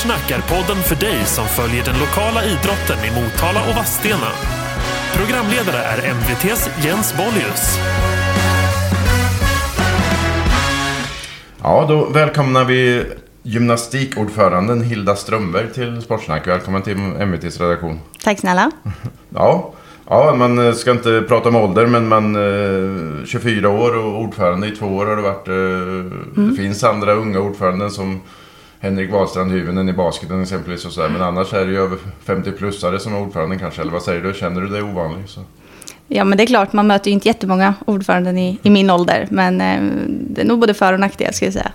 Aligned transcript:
Sportsnack 0.00 0.30
är 0.30 0.40
podden 0.56 0.82
för 0.82 0.96
dig 0.96 1.24
som 1.24 1.44
följer 1.46 1.84
den 1.84 1.98
lokala 1.98 2.44
idrotten 2.44 2.98
i 3.04 3.10
Motala 3.20 3.60
och 3.68 3.76
Vadstena. 3.76 4.26
Programledare 5.14 5.76
är 5.82 6.10
MVTs 6.10 6.70
Jens 6.84 7.14
Bollius. 7.16 7.78
Ja, 11.62 11.86
då 11.88 12.04
välkomnar 12.04 12.64
vi 12.64 13.04
gymnastikordföranden 13.42 14.82
Hilda 14.82 15.16
Strömberg 15.16 15.72
till 15.72 16.02
Sportsnack. 16.02 16.46
Välkommen 16.46 16.82
till 16.82 16.96
MVTs 17.18 17.60
redaktion. 17.60 18.00
Tack 18.24 18.38
snälla. 18.40 18.70
Ja, 19.34 19.72
ja 20.08 20.34
man 20.34 20.74
ska 20.74 20.90
inte 20.90 21.24
prata 21.28 21.48
om 21.48 21.56
ålder, 21.56 21.86
men 21.86 22.08
man 22.08 22.36
eh, 23.20 23.24
24 23.26 23.68
år 23.68 23.96
och 23.96 24.20
ordförande 24.20 24.66
i 24.66 24.70
två 24.76 24.86
år 24.86 25.06
har 25.06 25.16
det 25.16 25.22
varit. 25.22 25.48
Eh, 25.48 26.44
Det 26.50 26.56
finns 26.56 26.84
andra 26.84 27.12
unga 27.12 27.40
ordföranden 27.40 27.90
som 27.90 28.20
Henrik 28.82 29.10
Wahlstrand 29.10 29.52
Hyvönen 29.52 29.88
i 29.88 29.92
basketen 29.92 30.42
exempelvis 30.42 30.84
och 30.84 30.92
sådär. 30.92 31.08
Men 31.08 31.22
annars 31.22 31.52
är 31.52 31.66
det 31.66 31.72
ju 31.72 31.78
över 31.78 31.98
50-plussare 32.26 32.98
som 32.98 33.14
är 33.14 33.20
ordförande 33.20 33.58
kanske. 33.58 33.82
Eller 33.82 33.92
vad 33.92 34.02
säger 34.02 34.22
du? 34.22 34.34
Känner 34.34 34.60
du 34.60 34.68
dig 34.68 34.82
ovanlig? 34.82 35.28
Så. 35.28 35.40
Ja, 36.08 36.24
men 36.24 36.38
det 36.38 36.44
är 36.44 36.46
klart, 36.46 36.72
man 36.72 36.86
möter 36.86 37.10
ju 37.10 37.14
inte 37.14 37.28
jättemånga 37.28 37.74
ordföranden 37.84 38.38
i, 38.38 38.58
i 38.62 38.70
min 38.70 38.90
ålder. 38.90 39.28
Men 39.30 39.60
eh, 39.60 40.04
det 40.08 40.40
är 40.40 40.44
nog 40.44 40.58
både 40.58 40.74
för 40.74 40.92
och 40.92 41.00
nackdelar, 41.00 41.32
ska 41.32 41.44
jag 41.44 41.54
säga. 41.54 41.72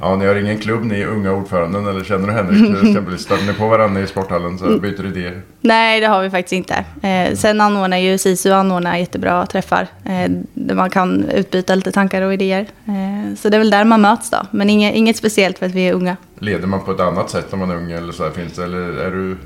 Ja, 0.00 0.16
ni 0.16 0.26
har 0.26 0.34
ingen 0.34 0.58
klubb 0.58 0.84
ni 0.84 1.04
unga 1.04 1.32
ordföranden 1.32 1.86
eller 1.86 2.04
känner 2.04 2.26
du 2.26 2.32
Henrik 2.32 2.86
exempelvis? 2.86 3.20
Stöter 3.24 3.46
ni 3.46 3.52
på 3.52 3.68
varandra 3.68 4.00
i 4.00 4.06
sporthallen 4.06 4.58
så 4.58 4.78
byter 4.78 5.06
idéer? 5.06 5.42
Nej, 5.60 6.00
det 6.00 6.06
har 6.06 6.22
vi 6.22 6.30
faktiskt 6.30 6.52
inte. 6.52 6.84
Eh, 7.02 7.34
sen 7.34 7.60
anordnar 7.60 7.96
ju 7.96 8.18
SISU 8.18 8.50
anordnar 8.52 8.96
jättebra 8.96 9.46
träffar. 9.46 9.86
Eh, 10.04 10.30
där 10.54 10.74
man 10.74 10.90
kan 10.90 11.24
utbyta 11.24 11.74
lite 11.74 11.92
tankar 11.92 12.22
och 12.22 12.34
idéer. 12.34 12.66
Eh, 12.86 13.34
så 13.36 13.48
det 13.48 13.56
är 13.56 13.58
väl 13.58 13.70
där 13.70 13.84
man 13.84 14.00
möts 14.00 14.30
då. 14.30 14.46
Men 14.50 14.70
inget, 14.70 14.94
inget 14.94 15.16
speciellt 15.16 15.58
för 15.58 15.66
att 15.66 15.74
vi 15.74 15.88
är 15.88 15.92
unga. 15.92 16.16
Leder 16.38 16.66
man 16.66 16.84
på 16.84 16.92
ett 16.92 17.00
annat 17.00 17.30
sätt 17.30 17.52
om 17.52 17.58
man 17.58 17.70
är 17.70 17.76
ung 17.76 17.90
eller 17.92 18.12
så 18.12 18.24
här, 18.24 18.30
finns 18.30 18.52
det? 18.52 18.64
Eller 18.64 18.78
är 18.78 19.10
du, 19.10 19.36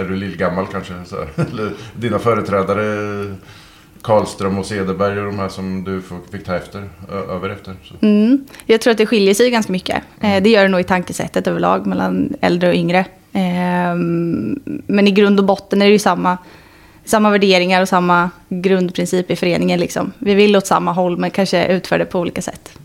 är 0.00 0.04
du 0.04 0.16
lillgammal 0.16 0.66
kanske? 0.66 0.92
Så 1.06 1.16
här? 1.16 1.28
Eller 1.50 1.72
dina 1.96 2.18
företrädare 2.18 2.84
Karlström 4.02 4.58
och 4.58 4.66
Cederberg 4.66 5.18
och 5.18 5.26
de 5.26 5.38
här 5.38 5.48
som 5.48 5.84
du 5.84 6.02
fick 6.32 6.44
ta 6.44 6.56
efter, 6.56 6.88
över 7.08 7.48
efter? 7.50 7.74
Mm. 8.00 8.46
Jag 8.66 8.80
tror 8.80 8.90
att 8.90 8.98
det 8.98 9.06
skiljer 9.06 9.34
sig 9.34 9.50
ganska 9.50 9.72
mycket. 9.72 10.02
Eh, 10.20 10.42
det 10.42 10.50
gör 10.50 10.62
det 10.62 10.68
nog 10.68 10.80
i 10.80 10.84
tankesättet 10.84 11.46
överlag 11.46 11.86
mellan 11.86 12.34
äldre 12.40 12.68
och 12.68 12.74
yngre. 12.74 12.98
Eh, 13.32 13.94
men 14.86 15.08
i 15.08 15.10
grund 15.10 15.38
och 15.40 15.46
botten 15.46 15.82
är 15.82 15.86
det 15.86 15.92
ju 15.92 15.98
samma, 15.98 16.38
samma 17.04 17.30
värderingar 17.30 17.82
och 17.82 17.88
samma 17.88 18.30
grundprincip 18.48 19.30
i 19.30 19.36
föreningen. 19.36 19.80
Liksom. 19.80 20.12
Vi 20.18 20.34
vill 20.34 20.56
åt 20.56 20.66
samma 20.66 20.92
håll 20.92 21.16
men 21.16 21.30
kanske 21.30 21.66
utför 21.66 21.98
det 21.98 22.04
på 22.04 22.20
olika 22.20 22.42
sätt. 22.42 22.78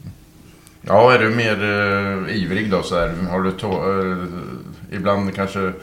Ja, 0.87 1.13
är 1.13 1.19
du 1.19 1.29
mer 1.29 1.63
eh, 1.63 2.35
ivrig 2.35 2.71
då 2.71 2.81
så 2.81 2.95
här? 2.95 3.13
Har 3.29 3.41
du 3.41 3.49
eh, 3.49 4.97
ibland 4.97 5.35
kanske 5.35 5.73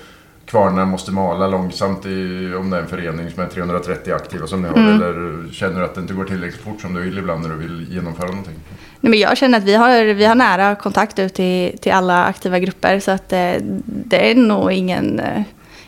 kvarnar 0.50 0.84
måste 0.84 1.12
mala 1.12 1.46
långsamt 1.46 2.06
i, 2.06 2.54
om 2.54 2.70
det 2.70 2.76
är 2.76 2.80
en 2.80 2.86
förening 2.86 3.30
som 3.30 3.42
är 3.42 3.46
330 3.46 4.14
aktiva 4.14 4.46
som 4.46 4.62
ni 4.62 4.68
har? 4.68 4.76
Eller 4.76 5.52
känner 5.52 5.82
att 5.82 5.94
det 5.94 6.00
inte 6.00 6.14
går 6.14 6.24
tillräckligt 6.24 6.62
fort 6.62 6.80
som 6.80 6.94
du 6.94 7.00
vill 7.02 7.18
ibland 7.18 7.42
när 7.42 7.48
du 7.50 7.56
vill 7.56 7.86
genomföra 7.90 8.26
någonting? 8.26 8.54
Nej, 9.00 9.10
men 9.10 9.18
jag 9.18 9.36
känner 9.36 9.58
att 9.58 9.64
vi 9.64 9.74
har, 9.74 10.14
vi 10.14 10.24
har 10.24 10.34
nära 10.34 10.74
kontakt 10.74 11.18
ut 11.18 11.34
till, 11.34 11.78
till 11.78 11.92
alla 11.92 12.24
aktiva 12.24 12.58
grupper. 12.58 13.00
Så 13.00 13.10
att 13.10 13.32
eh, 13.32 13.52
det 13.84 14.30
är 14.30 14.34
nog 14.34 14.72
ingen, 14.72 15.20
eh, 15.20 15.42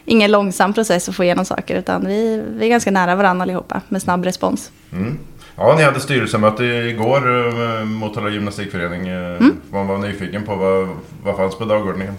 ingen 0.04 0.30
långsam 0.30 0.72
process 0.72 1.08
att 1.08 1.14
få 1.16 1.24
igenom 1.24 1.44
saker. 1.44 1.76
Utan 1.78 2.06
vi, 2.06 2.44
vi 2.56 2.64
är 2.64 2.70
ganska 2.70 2.90
nära 2.90 3.14
varandra 3.14 3.42
allihopa 3.42 3.80
med 3.88 4.02
snabb 4.02 4.24
respons. 4.24 4.70
Mm. 4.92 5.18
Ja, 5.56 5.74
ni 5.76 5.82
hade 5.82 6.00
styrelsemöte 6.00 6.64
igår, 6.64 7.48
eh, 7.78 7.84
Motala 7.84 8.30
gymnastikförening. 8.30 9.08
Eh, 9.08 9.40
Man 9.70 9.86
var 9.86 9.98
nyfiken 9.98 10.42
på 10.42 10.54
vad, 10.56 10.88
vad 11.24 11.36
fanns 11.36 11.58
på 11.58 11.64
dagordningen? 11.64 12.14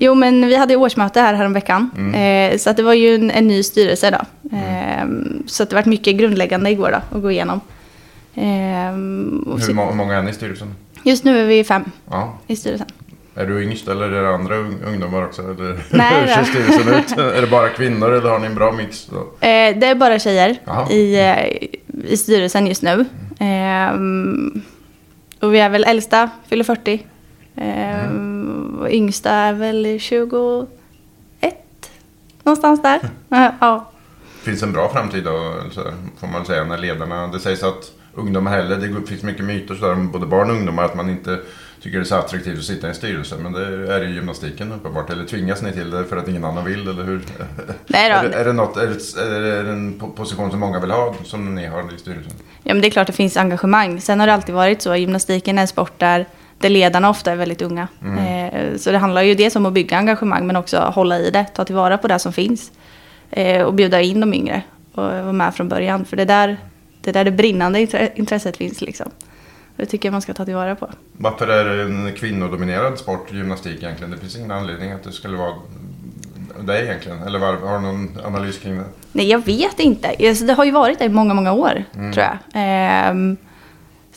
Jo, 0.00 0.14
men 0.14 0.46
vi 0.46 0.56
hade 0.56 0.76
årsmöte 0.76 1.20
här 1.20 1.34
häromveckan. 1.34 1.90
Eh, 2.14 2.58
så 2.58 2.70
att 2.70 2.76
det 2.76 2.82
var 2.82 2.94
ju 2.94 3.14
en, 3.14 3.30
en 3.30 3.46
ny 3.46 3.62
styrelse 3.62 4.10
då. 4.10 4.56
Eh, 4.56 5.04
Så 5.46 5.62
att 5.62 5.70
det 5.70 5.76
var 5.76 5.84
mycket 5.84 6.16
grundläggande 6.16 6.70
igår 6.70 6.90
då, 6.90 7.16
att 7.16 7.22
gå 7.22 7.30
igenom. 7.30 7.60
Eh, 8.34 8.42
Hur 9.66 9.74
må- 9.74 9.92
många 9.94 10.14
är 10.16 10.22
ni 10.22 10.30
i 10.30 10.34
styrelsen? 10.34 10.74
Just 11.02 11.24
nu 11.24 11.38
är 11.40 11.44
vi 11.46 11.64
fem 11.64 11.84
Ja. 12.10 12.38
i 12.46 12.56
styrelsen. 12.56 12.86
Är 13.34 13.46
du 13.46 13.62
yngst 13.62 13.88
eller 13.88 14.10
är 14.10 14.22
det 14.22 14.34
andra 14.34 14.54
ung- 14.56 14.82
ungdomar 14.86 15.24
också? 15.24 15.42
Eller, 15.42 15.78
Nej 15.90 16.12
hur 16.20 16.26
då. 16.26 16.32
ser 16.34 16.44
styrelsen 16.44 16.94
ut? 16.94 17.18
är 17.36 17.40
det 17.40 17.46
bara 17.46 17.68
kvinnor 17.68 18.10
eller 18.12 18.30
har 18.30 18.38
ni 18.38 18.46
en 18.46 18.54
bra 18.54 18.72
mix? 18.72 18.96
Så? 18.98 19.16
Eh, 19.46 19.78
det 19.78 19.86
är 19.86 19.94
bara 19.94 20.18
tjejer 20.18 20.56
Jaha. 20.64 20.90
i, 20.92 21.20
eh, 21.20 22.12
i 22.12 22.16
styrelsen 22.16 22.66
just 22.66 22.82
nu. 22.82 23.04
Eh, 23.40 23.92
och 25.40 25.54
vi 25.54 25.58
är 25.60 25.68
väl 25.68 25.84
äldsta, 25.84 26.30
fyller 26.48 26.64
40. 26.64 27.06
Eh, 27.56 28.10
och 28.78 28.90
yngsta 28.90 29.30
är 29.30 29.52
väl 29.52 29.98
21, 30.00 30.68
någonstans 32.42 32.82
där. 32.82 33.00
Eh, 33.30 33.50
ja. 33.60 33.90
Finns 34.42 34.62
en 34.62 34.72
bra 34.72 34.88
framtid 34.88 35.24
då, 35.24 35.54
får 36.20 36.26
man 36.26 36.44
säga, 36.44 36.64
när 36.64 36.78
ledarna... 36.78 37.26
Det 37.26 37.40
sägs 37.40 37.62
att 37.62 37.92
ungdomar 38.14 38.50
heller, 38.50 38.76
det 38.76 39.06
finns 39.06 39.22
mycket 39.22 39.44
myter 39.44 39.74
så 39.74 39.86
där, 39.86 39.92
om 39.92 40.10
både 40.10 40.26
barn 40.26 40.50
och 40.50 40.56
ungdomar, 40.56 40.84
att 40.84 40.94
man 40.94 41.10
inte 41.10 41.38
tycker 41.82 41.98
det 41.98 42.02
är 42.02 42.04
så 42.04 42.14
attraktivt 42.14 42.58
att 42.58 42.64
sitta 42.64 42.86
i 42.86 42.90
en 42.90 42.96
styrelse. 42.96 43.36
Men 43.42 43.52
det 43.52 43.94
är 43.94 44.04
i 44.04 44.14
gymnastiken 44.14 44.72
uppenbart. 44.72 45.10
Eller 45.10 45.24
tvingas 45.24 45.62
ni 45.62 45.72
till 45.72 45.90
det 45.90 46.04
för 46.04 46.16
att 46.16 46.28
ingen 46.28 46.44
annan 46.44 46.64
vill, 46.64 46.88
eller 46.88 47.04
hur? 47.04 47.20
Nej 47.86 48.10
då. 48.10 48.16
är, 48.16 48.28
det, 48.28 48.34
är, 48.34 48.44
det 48.44 48.52
något, 48.52 48.76
är, 48.76 48.86
det, 49.40 49.48
är 49.48 49.64
det 49.64 49.70
en 49.70 50.00
po- 50.00 50.16
position 50.16 50.50
som 50.50 50.60
många 50.60 50.80
vill 50.80 50.90
ha, 50.90 51.14
som 51.24 51.54
ni 51.54 51.66
har 51.66 51.94
i 51.94 51.98
styrelsen? 51.98 52.32
ja, 52.62 52.74
men 52.74 52.80
det 52.80 52.88
är 52.88 52.90
klart 52.90 53.06
det 53.06 53.12
finns 53.12 53.36
engagemang. 53.36 54.00
Sen 54.00 54.20
har 54.20 54.26
det 54.26 54.34
alltid 54.34 54.54
varit 54.54 54.82
så. 54.82 54.96
Gymnastiken 54.96 55.58
är 55.58 55.62
en 55.62 55.68
sport 55.68 55.98
där, 55.98 56.26
där 56.58 56.68
ledarna 56.68 57.10
ofta 57.10 57.32
är 57.32 57.36
väldigt 57.36 57.62
unga. 57.62 57.88
Eh, 58.02 58.37
så 58.78 58.90
det 58.90 58.98
handlar 58.98 59.22
ju 59.22 59.34
dels 59.34 59.56
om 59.56 59.66
att 59.66 59.72
bygga 59.72 59.96
engagemang 59.98 60.46
men 60.46 60.56
också 60.56 60.78
hålla 60.78 61.18
i 61.18 61.30
det, 61.30 61.44
ta 61.44 61.64
tillvara 61.64 61.98
på 61.98 62.08
det 62.08 62.18
som 62.18 62.32
finns. 62.32 62.72
Eh, 63.30 63.62
och 63.62 63.74
bjuda 63.74 64.00
in 64.00 64.20
de 64.20 64.34
yngre 64.34 64.62
och 64.94 65.02
vara 65.02 65.32
med 65.32 65.54
från 65.54 65.68
början. 65.68 66.04
För 66.04 66.16
det 66.16 66.22
är 66.22 66.26
där 66.26 66.56
det, 67.00 67.10
är 67.10 67.14
där 67.14 67.24
det 67.24 67.30
brinnande 67.30 67.78
intre- 67.78 68.10
intresset 68.14 68.56
finns. 68.56 68.80
Liksom. 68.80 69.10
Det 69.76 69.86
tycker 69.86 70.08
jag 70.08 70.12
man 70.12 70.22
ska 70.22 70.34
ta 70.34 70.44
tillvara 70.44 70.74
på. 70.76 70.90
Varför 71.12 71.48
är 71.48 71.76
det 71.76 71.82
en 71.82 72.12
kvinnodominerad 72.16 72.98
sport, 72.98 73.32
gymnastik 73.32 73.82
egentligen? 73.82 74.10
Det 74.10 74.18
finns 74.18 74.36
ingen 74.36 74.50
anledning 74.50 74.92
att 74.92 75.04
det 75.04 75.12
skulle 75.12 75.36
vara 75.36 75.54
det 76.60 76.84
egentligen. 76.84 77.22
Eller 77.22 77.38
var, 77.38 77.52
har 77.56 77.78
du 77.78 77.84
någon 77.84 78.18
analys 78.24 78.58
kring 78.58 78.78
det? 78.78 78.84
Nej, 79.12 79.28
jag 79.30 79.46
vet 79.46 79.80
inte. 79.80 80.14
Alltså, 80.28 80.44
det 80.44 80.52
har 80.52 80.64
ju 80.64 80.70
varit 80.70 80.98
det 80.98 81.04
i 81.04 81.08
många, 81.08 81.34
många 81.34 81.52
år, 81.52 81.84
tror 81.92 82.18
jag. 82.26 82.38
Ehm, 82.54 83.36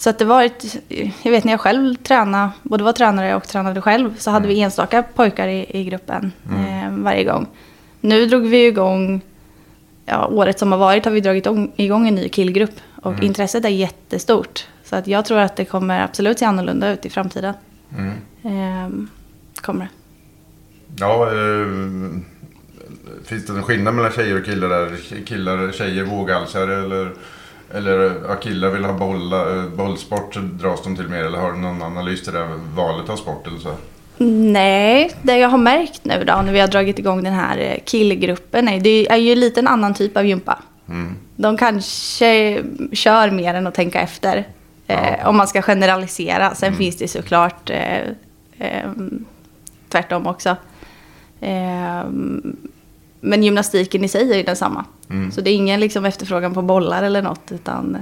så 0.02 0.10
att 0.10 0.20
det 0.20 0.26
varit, 0.26 0.78
jag 1.24 1.32
vet 1.32 1.44
när 1.44 1.54
jag 1.54 1.60
själv 1.60 1.96
tränade, 1.96 2.52
både 2.64 2.84
var 2.84 2.94
tränare 2.94 3.36
och 3.36 3.48
tränade 3.48 3.82
själv, 3.82 4.18
så 4.18 4.32
hade 4.32 4.48
vi 4.48 4.62
enstaka 4.62 5.04
pojkar 5.04 5.48
i, 5.48 5.66
i 5.70 5.84
gruppen 5.84 6.32
ehm, 6.58 7.04
varje 7.04 7.24
gång. 7.24 7.48
Nu 8.00 8.26
drog 8.26 8.48
vi 8.48 8.66
igång, 8.68 9.22
ja, 10.06 10.28
året 10.28 10.60
som 10.60 10.72
har 10.72 10.80
varit 10.80 11.06
har 11.06 11.12
vi 11.12 11.22
dragit 11.22 11.48
igång- 11.76 12.08
en 12.08 12.16
ny 12.16 12.30
killgrupp. 12.30 12.80
Och 13.02 13.24
intresset 13.24 13.66
är 13.66 13.70
jättestort. 13.70 14.68
Så 14.84 14.96
att 14.96 15.08
jag 15.08 15.26
tror 15.26 15.40
att 15.40 15.56
det 15.56 15.66
kommer 15.66 16.04
absolut 16.04 16.40
se 16.40 16.46
annorlunda 16.46 16.94
ut 16.94 17.06
i 17.06 17.10
framtiden. 17.10 17.54
Mm. 17.98 18.14
Ehm, 18.44 19.10
kommer 19.56 19.86
det. 19.86 19.90
Ja, 21.00 21.28
eh, 21.28 21.68
finns 23.26 23.46
det 23.46 23.54
en 23.54 23.64
skillnad 23.64 23.94
mellan 23.94 24.12
tjejer 24.12 24.40
och 24.40 24.46
killar 24.46 24.70
där? 24.70 24.98
Killar, 25.26 25.72
tjejer 25.72 26.04
våghalsare 26.04 26.84
eller, 26.84 27.14
eller 27.74 28.22
ja, 28.28 28.36
killar 28.36 28.70
vill 28.70 28.86
ha 28.86 28.94
bolla, 28.94 29.56
eh, 29.56 29.70
bollsport 29.70 30.36
dras 30.36 30.84
de 30.84 30.96
till 30.96 31.08
mer? 31.08 31.24
Eller 31.24 31.38
har 31.38 31.52
du 31.52 31.58
någon 31.58 31.82
analys 31.82 32.24
till 32.24 32.34
det 32.34 32.40
här 32.40 32.60
valet 32.76 33.10
av 33.10 33.16
sport 33.16 33.48
eller 33.48 33.60
så? 33.60 33.76
Nej, 34.52 35.12
det 35.22 35.38
jag 35.38 35.50
har 35.50 35.58
märkt 35.58 36.06
nu 36.06 36.24
då 36.24 36.42
när 36.42 36.54
vi 36.54 36.60
har 36.60 36.68
dragit 36.68 37.00
igång 37.00 37.24
den 37.24 37.34
här 37.34 37.58
eh, 37.58 37.78
killgruppen 37.86 38.68
är 38.68 38.80
det 38.80 39.12
är 39.12 39.18
ju 39.18 39.36
lite 39.36 39.60
en 39.60 39.68
annan 39.68 39.94
typ 39.94 40.18
av 40.18 40.26
gympa. 40.26 40.60
Mm. 40.90 41.16
De 41.36 41.58
kanske 41.58 42.64
kör 42.92 43.32
mer 43.32 43.54
än 43.54 43.68
att 43.68 43.74
tänka 43.74 44.02
efter. 44.02 44.48
Eh, 44.88 45.28
om 45.28 45.38
man 45.38 45.48
ska 45.48 45.62
generalisera. 45.62 46.56
Sen 46.56 46.76
finns 46.76 46.98
det 46.98 47.08
såklart 47.08 47.70
eh, 47.70 48.02
eh, 48.58 48.92
tvärtom 49.90 50.28
också. 50.28 50.50
Eh, 51.42 52.04
men 53.20 53.44
gymnastiken 53.44 54.04
i 54.04 54.08
sig 54.08 54.32
är 54.32 54.38
ju 54.38 54.44
densamma. 54.44 54.86
Så 55.32 55.42
det 55.42 55.50
är 55.50 55.56
ingen 55.56 55.80
liksom, 55.80 56.06
efterfrågan 56.06 56.54
på 56.54 56.62
bollar 56.62 57.04
eller 57.04 57.22
något. 57.22 57.52
Utan 57.52 57.98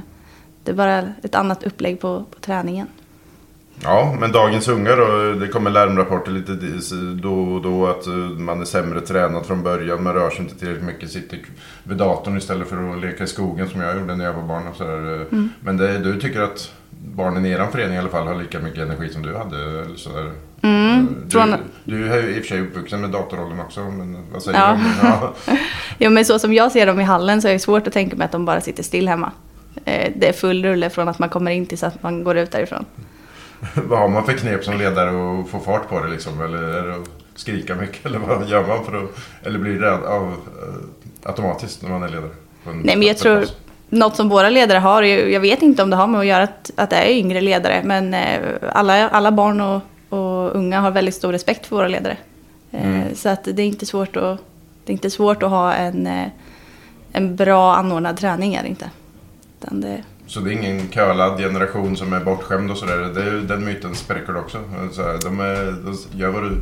det 0.64 0.72
är 0.72 0.76
bara 0.76 1.14
ett 1.24 1.36
annat 1.36 1.64
upplägg 1.64 2.00
på, 2.00 2.26
på 2.32 2.40
träningen. 2.40 2.88
Ja, 3.84 4.16
men 4.20 4.32
dagens 4.32 4.68
unga 4.68 4.96
då, 4.96 5.34
det 5.40 5.48
kommer 5.48 5.70
larmrapporter 5.70 6.32
lite 6.32 6.52
då 7.22 7.34
och 7.34 7.62
då 7.62 7.88
att 7.88 8.08
eh, 8.08 8.14
man 8.14 8.62
är 8.62 8.66
sämre 8.66 9.02
tränad 9.02 9.46
från 9.46 9.64
början, 9.64 10.04
man 10.04 10.14
rör 10.14 10.30
sig 10.30 10.40
inte 10.40 10.56
tillräckligt 10.56 10.86
mycket, 10.86 11.12
sitter 11.12 11.40
vid 11.84 11.98
datorn 11.98 12.38
istället 12.38 12.68
för 12.68 12.94
att 12.94 13.02
leka 13.02 13.24
i 13.24 13.28
skogen 13.28 13.70
som 13.70 13.82
jag 13.82 14.00
gjorde 14.00 14.16
när 14.16 14.26
jag 14.26 14.34
var 14.34 14.44
barn. 14.44 14.68
Och 14.68 14.76
så 14.76 14.84
där. 14.84 15.26
Men 15.60 15.78
det, 15.78 15.98
du 15.98 16.20
tycker 16.20 16.42
att 16.42 16.72
barnen 17.16 17.46
i 17.46 17.50
er 17.50 17.68
förening 17.72 17.96
i 17.96 18.00
alla 18.00 18.10
fall 18.10 18.28
har 18.28 18.36
lika 18.36 18.60
mycket 18.60 18.80
energi 18.80 19.10
som 19.10 19.22
du 19.22 19.38
hade? 19.38 19.58
Eller 19.58 19.96
så 19.96 20.10
där. 20.10 20.32
Du, 20.62 21.30
från- 21.30 21.56
du 21.84 22.12
är 22.14 22.24
ju 22.24 22.30
i 22.36 22.40
och 22.40 22.44
för 22.44 22.48
sig 22.50 22.62
uppvuxen 22.62 23.02
med 23.02 23.10
datorrollen 23.10 23.60
också, 23.60 23.80
men 23.82 24.18
vad 24.34 24.44
säger 24.44 24.60
Ja. 24.60 24.80
du? 25.02 25.08
Ja. 25.08 25.34
Jo, 25.98 26.10
men 26.12 26.26
så 26.26 26.40
som 26.40 26.54
jag 26.54 26.72
ser 26.72 26.86
dem 26.86 27.00
i 27.00 27.04
hallen 27.04 27.42
så 27.42 27.48
är 27.48 27.54
det 27.54 27.60
svårt 27.60 27.88
att 27.88 27.94
tänka 27.94 28.16
mig 28.16 28.26
att 28.26 28.32
de 28.32 28.46
bara 28.46 28.62
sitter 28.62 28.84
still 28.84 29.08
hemma. 29.08 29.32
Eh, 29.86 30.12
Det 30.16 30.28
är 30.30 30.34
full 30.34 30.66
rulle 30.66 30.90
från 30.90 31.08
att 31.08 31.20
man 31.20 31.30
kommer 31.30 31.52
in 31.52 31.66
tills 31.66 31.84
att 31.84 32.04
man 32.04 32.24
går 32.24 32.38
ut 32.38 32.52
därifrån. 32.52 32.86
vad 33.76 34.00
har 34.00 34.08
man 34.10 34.26
för 34.26 34.34
knep 34.34 34.64
som 34.64 34.78
ledare 34.78 35.40
att 35.42 35.50
få 35.50 35.60
fart 35.60 35.90
på 35.90 36.00
det 36.04 36.10
liksom? 36.10 36.42
Eller 36.42 36.58
är 36.64 36.88
det 36.88 36.96
att 36.96 37.10
skrika 37.36 37.76
mycket? 37.76 38.06
Eller 38.06 38.20
vad 38.20 38.48
gör 38.50 38.68
man 38.68 38.86
för 38.86 39.04
att... 39.04 39.10
Eller 39.48 39.60
blir 39.60 39.80
det 39.80 39.92
av, 39.94 40.24
eh, 40.24 41.30
automatiskt 41.30 41.82
när 41.82 41.90
man 41.90 42.04
är 42.04 42.10
ledare? 42.10 42.30
Nej, 42.64 42.96
men 42.98 43.08
jag 43.08 43.18
tror 43.18 43.46
något 43.90 44.16
som 44.16 44.30
våra 44.30 44.50
ledare 44.50 44.78
har, 44.78 45.04
jag 45.04 45.40
vet 45.40 45.62
inte 45.62 45.84
om 45.84 45.90
det 45.90 45.96
har 45.96 46.08
med 46.08 46.20
att 46.20 46.26
göra 46.26 46.44
att, 46.44 46.72
att 46.76 46.90
det 46.90 46.96
är 46.96 47.10
yngre 47.12 47.42
ledare, 47.42 47.82
men 47.84 48.14
eh, 48.14 48.40
alla, 48.74 49.10
alla 49.10 49.32
barn 49.32 49.62
och, 49.62 49.82
och 50.10 50.56
unga 50.56 50.80
har 50.80 50.92
väldigt 50.92 51.16
stor 51.16 51.32
respekt 51.32 51.66
för 51.66 51.76
våra 51.76 51.88
ledare. 51.88 52.18
Eh, 52.72 53.02
Så 53.14 53.30
att 53.30 53.44
det 53.44 53.62
är 53.62 53.66
inte 53.68 53.86
svårt 53.86 54.16
att, 54.16 54.40
det 54.86 54.92
är 54.92 54.94
inte 54.94 55.10
svårt 55.10 55.44
att 55.44 55.50
ha 55.50 55.74
en, 55.74 56.08
eh, 56.08 56.28
en 57.12 57.36
bra 57.36 57.76
anordnad 57.76 58.18
träning, 58.18 58.54
är 58.56 58.62
det 58.64 58.70
inte. 58.70 58.90
Det, 59.60 60.04
Så 60.28 60.40
det 60.40 60.50
är 60.50 60.54
ingen 60.54 60.90
kölad 60.90 61.38
generation 61.40 61.98
som 61.98 62.14
är 62.14 62.20
bortskämd 62.20 62.72
och 62.72 62.78
sådär. 62.78 62.98
Det 62.98 63.22
är, 63.22 63.26
ju- 63.32 63.42
den 63.42 63.66
myten 63.66 63.96
spräcker 63.96 64.34
du 64.34 64.40
också. 64.40 64.58
De, 65.24 65.40
är, 65.40 65.72
de 65.86 65.98
gör 66.20 66.30
vad, 66.30 66.44
du, 66.44 66.62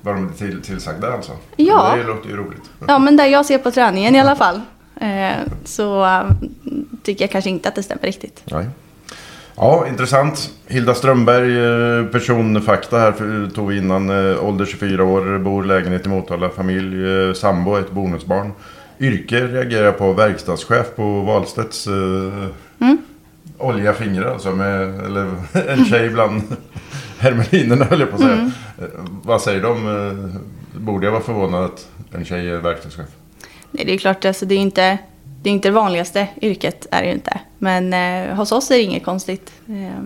vad 0.00 0.14
de 0.14 0.28
är 0.28 0.32
till, 0.32 0.62
tillsagda 0.62 1.12
alltså. 1.12 1.32
Ja. 1.56 1.94
Det 1.96 2.02
låter 2.04 2.28
ju 2.28 2.36
roligt. 2.36 2.70
ja, 2.86 2.98
men 2.98 3.16
det 3.16 3.26
jag 3.26 3.46
ser 3.46 3.58
på 3.58 3.70
träningen 3.70 4.14
i 4.14 4.20
alla 4.20 4.36
fall, 4.44 4.60
eh, 5.00 5.30
så 5.64 6.04
eh, 6.04 6.22
tycker 7.02 7.24
jag 7.24 7.30
kanske 7.30 7.50
inte 7.50 7.68
att 7.68 7.74
det 7.74 7.82
stämmer 7.82 8.02
riktigt. 8.02 8.42
Nej. 8.44 8.66
Ja, 9.60 9.86
intressant. 9.88 10.50
Hilda 10.66 10.94
Strömberg, 10.94 11.58
eh, 12.00 12.06
personfakta 12.06 12.98
här 12.98 13.12
för- 13.12 13.50
tog 13.54 13.68
vi 13.68 13.78
innan. 13.78 14.10
eh, 14.30 14.44
Ålder 14.44 14.64
24 14.64 15.04
år, 15.04 15.38
bor 15.38 15.64
lägenhet 15.64 16.06
i 16.06 16.08
Motala, 16.08 16.48
familj, 16.50 17.10
eh, 17.28 17.32
sambo, 17.32 17.76
ett 17.76 17.90
bonusbarn. 17.90 18.52
Yrke 19.00 19.46
reagerar 19.46 19.92
på 19.92 20.12
verkstadschef 20.12 20.86
på 20.96 21.20
Wahlstedts 21.20 21.86
eh, 21.86 22.92
olja 23.58 23.92
fingrar 23.92 24.32
alltså. 24.32 24.50
Med, 24.52 25.04
eller 25.04 25.26
en 25.68 25.84
tjej 25.84 26.08
bland 26.10 26.42
hermelinerna 27.18 27.84
höll 27.84 28.00
jag 28.00 28.08
på 28.10 28.14
att 28.16 28.22
säga. 28.22 28.50
Eh, 28.78 28.84
vad 29.22 29.40
säger 29.42 29.62
de? 29.62 30.40
Borde 30.76 31.06
jag 31.06 31.12
vara 31.12 31.22
förvånad 31.22 31.64
att 31.64 31.88
en 32.12 32.24
tjej 32.24 32.50
är 32.50 32.56
verkstadschef? 32.56 33.06
Nej, 33.70 33.84
det 33.84 33.94
är 33.94 33.98
klart, 33.98 34.24
alltså, 34.24 34.46
det 34.46 34.54
är 34.54 34.58
inte 34.58 34.98
det 35.42 35.50
är 35.50 35.52
inte 35.54 35.68
det 35.68 35.72
vanligaste 35.72 36.28
yrket, 36.42 36.86
är 36.90 37.02
det 37.02 37.12
inte. 37.12 37.40
Men 37.58 37.92
eh, 37.92 38.34
hos 38.36 38.52
oss 38.52 38.70
är 38.70 38.74
det 38.74 38.82
inget 38.82 39.04
konstigt. 39.04 39.52
Eh, 39.68 40.02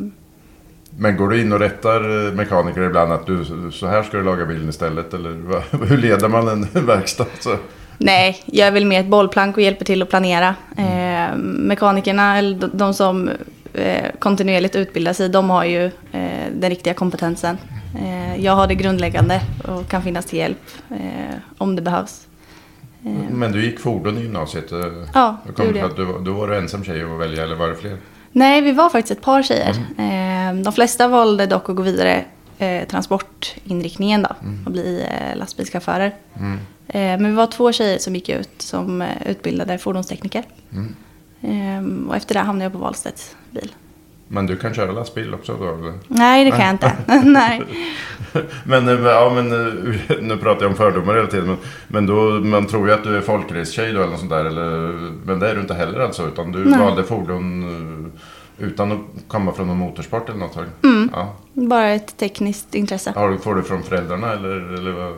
Men 0.91 1.17
går 1.17 1.29
du 1.29 1.41
in 1.41 1.53
och 1.53 1.59
rättar 1.61 2.27
eh, 2.27 2.33
mekaniker 2.33 2.81
ibland 2.83 3.13
att 3.13 3.27
du, 3.27 3.45
så 3.73 3.87
här 3.87 4.03
ska 4.03 4.17
du 4.17 4.23
laga 4.25 4.47
bilen 4.47 4.69
istället? 4.69 5.15
Eller 5.15 5.31
hur 5.87 5.97
leder 5.99 6.29
man 6.29 6.49
en 6.49 6.69
verkstad? 6.87 7.27
Så? 7.41 7.57
nej, 7.99 8.43
jag 8.47 8.69
är 8.69 8.73
väl 8.73 8.85
mer 8.87 9.01
ett 9.01 9.07
bollplank 9.07 9.57
och 9.57 9.63
hjälper 9.63 9.85
till 9.85 10.03
att 10.03 10.09
planera. 10.11 10.55
Eh, 10.77 11.37
mekanikerna, 11.37 12.39
eller 12.39 12.71
de, 12.73 12.95
som 12.95 13.31
eh, 13.75 14.07
kontinuerligt 14.19 14.77
utbildar 14.77 15.13
sig, 15.13 15.29
de 15.29 15.51
har 15.51 15.65
ju 15.65 15.85
eh, 16.13 16.47
den 16.55 16.71
riktiga 16.71 16.95
kompetensen. 16.95 17.59
Eh, 18.03 18.45
jag 18.45 18.53
har 18.53 18.67
det 18.67 18.75
grundläggande 18.75 19.41
och 19.69 19.89
kan 19.89 20.03
finnas 20.03 20.25
till 20.27 20.39
hjälp 20.39 20.59
eh, 20.91 21.35
om 21.59 21.77
det 21.77 21.83
behövs. 21.83 22.27
Eh, 23.05 23.11
Men 23.31 23.53
du 23.53 23.65
gick 23.65 23.81
fordon 23.81 24.19
i 24.19 24.23
gymnasiet? 24.23 24.73
eh, 24.73 24.79
Ja, 25.15 25.37
det 25.57 25.65
gjorde 25.65 25.85
att 25.85 25.97
du, 25.97 26.19
du 26.25 26.31
var 26.31 26.49
du 26.49 26.57
ensam 26.57 26.85
tjej 26.85 27.03
att 27.05 27.21
välja 27.21 27.43
eller 27.45 27.55
var 27.57 27.69
det 27.69 27.77
fler? 27.77 27.97
Nej, 28.33 28.61
vi 28.61 28.73
var 28.73 28.91
faktiskt 28.91 29.19
ett 29.19 29.25
par 29.25 29.43
tjejer. 29.43 29.71
Eh, 29.99 30.63
de 30.65 30.73
flesta 30.73 31.09
valde 31.09 31.47
dock 31.47 31.69
att 31.69 31.77
gå 31.77 31.83
vidare 31.83 32.25
transportinriktningen 32.89 34.23
då 34.23 34.29
och 34.67 34.73
bli 34.73 35.05
lastbilschaufförer. 35.37 36.07
Eh, 36.89 37.01
men 37.01 37.25
vi 37.27 37.33
var 37.33 37.47
två 37.47 37.73
tjejer 37.73 37.99
som 37.99 38.15
gick 38.15 38.29
ut 38.29 38.51
som 38.63 39.05
utbildade 39.27 39.79
fordonstekniker. 39.79 40.45
Eh, 41.41 42.09
och 42.09 42.17
efter 42.17 42.35
det 42.35 42.41
hamnade 42.41 42.65
jag 42.65 42.73
på 42.73 42.79
Wahlstedts 42.79 43.37
bil. 43.51 43.73
Men 44.33 44.47
du 44.47 44.57
kan 44.57 44.75
köra 44.75 44.93
lastbil 44.93 45.35
också 45.35 45.57
då? 45.57 45.75
Eller? 45.75 45.93
Nej, 46.09 46.45
det 46.45 46.51
kan 46.51 46.61
jag 46.61 46.71
inte. 46.71 46.93
Nej. 47.25 47.63
Men, 48.65 48.89
eh, 48.89 48.95
ja, 48.95 49.33
men 49.35 49.53
eh, 49.53 50.17
nu 50.23 50.37
pratar 50.37 50.63
jag 50.63 50.71
om 50.71 50.77
fördomar 50.77 51.15
hela 51.15 51.27
tiden. 51.27 51.47
Men, 51.47 51.57
men 51.89 52.07
då, 52.07 52.31
man 52.31 52.67
tror 52.67 52.89
ju 52.89 52.95
att 52.95 53.05
du 53.05 53.17
är 53.17 53.21
folkracetjej 53.21 53.93
då 53.93 54.01
eller 54.01 54.11
något 54.11 54.19
sånt 54.19 54.31
där. 54.31 54.45
Eller, 54.45 54.69
men 55.25 55.39
det 55.39 55.51
är 55.51 55.55
du 55.55 55.61
inte 55.61 55.75
heller 55.75 56.01
alltså. 56.01 56.29
Utan 56.29 56.53
du 56.53 56.65
Nej. 56.65 56.79
valde 56.79 57.05
fordon 57.05 57.63
eh, 58.59 58.67
utan 58.67 58.93
att 58.93 58.99
komma 59.29 59.53
från 59.53 59.67
någon 59.67 59.79
motorsport 59.79 60.29
eller 60.29 60.39
något? 60.39 60.57
Mm. 60.85 61.11
Ja. 61.13 61.35
Bara 61.53 61.89
ett 61.89 62.17
tekniskt 62.17 62.75
intresse. 62.75 63.13
Har 63.17 63.37
får 63.37 63.55
du 63.55 63.63
från 63.63 63.83
föräldrarna 63.83 64.33
eller? 64.33 64.75
eller 64.75 64.91
vad? 64.91 65.13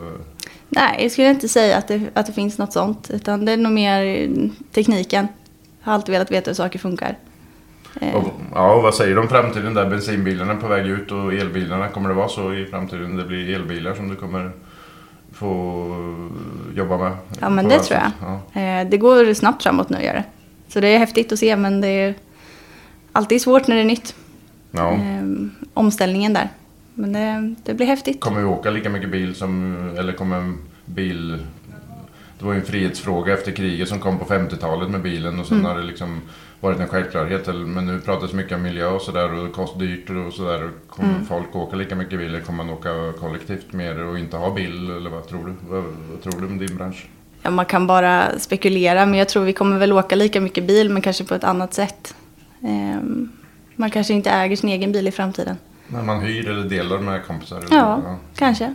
Nej, 0.69 0.99
jag 1.01 1.11
skulle 1.11 1.29
inte 1.29 1.49
säga 1.49 1.77
att 1.77 1.87
det, 1.87 2.01
att 2.13 2.25
det 2.25 2.33
finns 2.33 2.57
något 2.57 2.73
sånt. 2.73 3.09
Utan 3.13 3.45
det 3.45 3.51
är 3.51 3.57
nog 3.57 3.71
mer 3.71 4.29
tekniken. 4.71 5.27
Jag 5.79 5.87
har 5.87 5.93
alltid 5.93 6.13
velat 6.13 6.31
veta 6.31 6.49
hur 6.49 6.55
saker 6.55 6.79
funkar. 6.79 7.17
Eh, 8.01 8.15
Och, 8.15 8.27
ja, 8.53 8.73
och 8.75 8.83
vad 8.83 8.95
säger 8.95 9.15
du 9.15 9.21
om 9.21 9.27
framtiden 9.27 9.73
där? 9.73 9.89
Bensinbilarna 9.89 10.51
är 10.53 10.57
på 10.57 10.67
väg 10.67 10.85
ut 10.87 11.11
och 11.11 11.33
elbilarna. 11.33 11.87
Kommer 11.87 12.09
det 12.09 12.15
vara 12.15 12.27
så 12.27 12.53
i 12.53 12.65
framtiden? 12.65 13.15
Det 13.17 13.23
blir 13.25 13.55
elbilar 13.55 13.93
som 13.93 14.09
du 14.09 14.15
kommer 14.15 14.51
få 15.33 15.85
jobba 16.75 16.97
med? 16.97 17.11
Ja, 17.41 17.49
men 17.49 17.67
det 17.69 17.79
tror 17.79 17.99
jag. 17.99 18.11
Ja. 18.53 18.61
Eh, 18.61 18.89
Det 18.89 18.97
går 18.97 19.33
snabbt 19.33 19.63
framåt 19.63 19.89
nu, 19.89 20.01
gör 20.03 20.13
det. 20.13 20.23
Så 20.67 20.79
det 20.79 20.87
är 20.87 20.97
häftigt 20.99 21.31
att 21.31 21.39
se, 21.39 21.55
men 21.55 21.81
det 21.81 21.87
är 21.87 22.13
alltid 23.11 23.41
svårt 23.41 23.67
när 23.67 23.75
det 23.75 23.81
är 23.81 23.85
nytt. 23.85 24.15
Ja. 24.71 24.91
Eh, 24.93 25.23
omställningen 25.73 26.33
där. 26.33 26.49
Men 26.93 27.13
det, 27.13 27.55
det 27.63 27.73
blir 27.73 27.87
häftigt. 27.87 28.21
Kommer 28.21 28.39
vi 28.39 28.45
åka 28.45 28.69
lika 28.69 28.89
mycket 28.89 29.09
bil 29.09 29.35
som, 29.35 29.75
eller 29.97 30.13
kommer 30.13 30.37
en 30.37 30.57
bil... 30.85 31.37
Det 32.39 32.45
var 32.45 32.53
ju 32.53 32.59
en 32.59 32.65
frihetsfråga 32.65 33.33
efter 33.33 33.51
kriget 33.51 33.89
som 33.89 33.99
kom 33.99 34.17
på 34.19 34.25
50-talet 34.25 34.89
med 34.89 35.01
bilen 35.01 35.39
och 35.39 35.45
sen 35.45 35.57
Mm. 35.59 35.71
har 35.71 35.77
det 35.77 35.83
liksom 35.83 36.21
varit 36.59 36.79
en 36.79 36.87
självklarhet. 36.87 37.47
Men 37.47 37.85
nu 37.85 37.99
pratas 37.99 38.33
mycket 38.33 38.53
om 38.55 38.61
miljö 38.63 38.87
och 38.87 39.01
sådär 39.01 39.33
och 39.33 39.53
kostar 39.53 39.79
dyrt 39.79 40.09
och 40.09 40.33
sådär. 40.33 40.69
Kommer 40.89 41.09
Mm. 41.13 41.25
folk 41.25 41.55
åka 41.55 41.75
lika 41.75 41.95
mycket 41.95 42.19
bil 42.19 42.27
eller 42.27 42.41
kommer 42.41 42.63
man 42.63 42.73
åka 42.73 42.89
kollektivt 43.19 43.73
mer 43.73 44.03
och 44.03 44.19
inte 44.19 44.37
ha 44.37 44.53
bil? 44.53 44.91
Eller 44.91 45.09
vad 45.09 45.27
tror 45.27 45.45
du? 45.45 45.53
Vad, 45.69 45.83
vad 46.11 46.21
tror 46.23 46.41
du 46.41 46.47
om 46.47 46.57
din 46.57 46.77
bransch? 46.77 47.07
Ja, 47.41 47.49
man 47.49 47.65
kan 47.65 47.87
bara 47.87 48.39
spekulera, 48.39 49.05
men 49.05 49.19
jag 49.19 49.29
tror 49.29 49.43
vi 49.45 49.53
kommer 49.53 49.77
väl 49.79 49.93
åka 49.93 50.15
lika 50.15 50.41
mycket 50.41 50.63
bil, 50.67 50.89
men 50.89 51.01
kanske 51.01 51.23
på 51.23 51.35
ett 51.35 51.43
annat 51.43 51.73
sätt. 51.73 52.15
Eh, 52.63 53.01
Man 53.77 53.91
kanske 53.91 54.13
inte 54.13 54.29
äger 54.29 54.55
sin 54.55 54.69
egen 54.69 54.91
bil 54.91 55.07
i 55.07 55.11
framtiden. 55.11 55.57
När 55.87 56.03
man 56.03 56.19
hyr 56.21 56.49
eller 56.49 56.63
delar 56.69 56.99
med 56.99 57.25
kompisar? 57.25 57.57
Eller, 57.57 57.75
Ja, 57.77 58.17
kanske. 58.35 58.73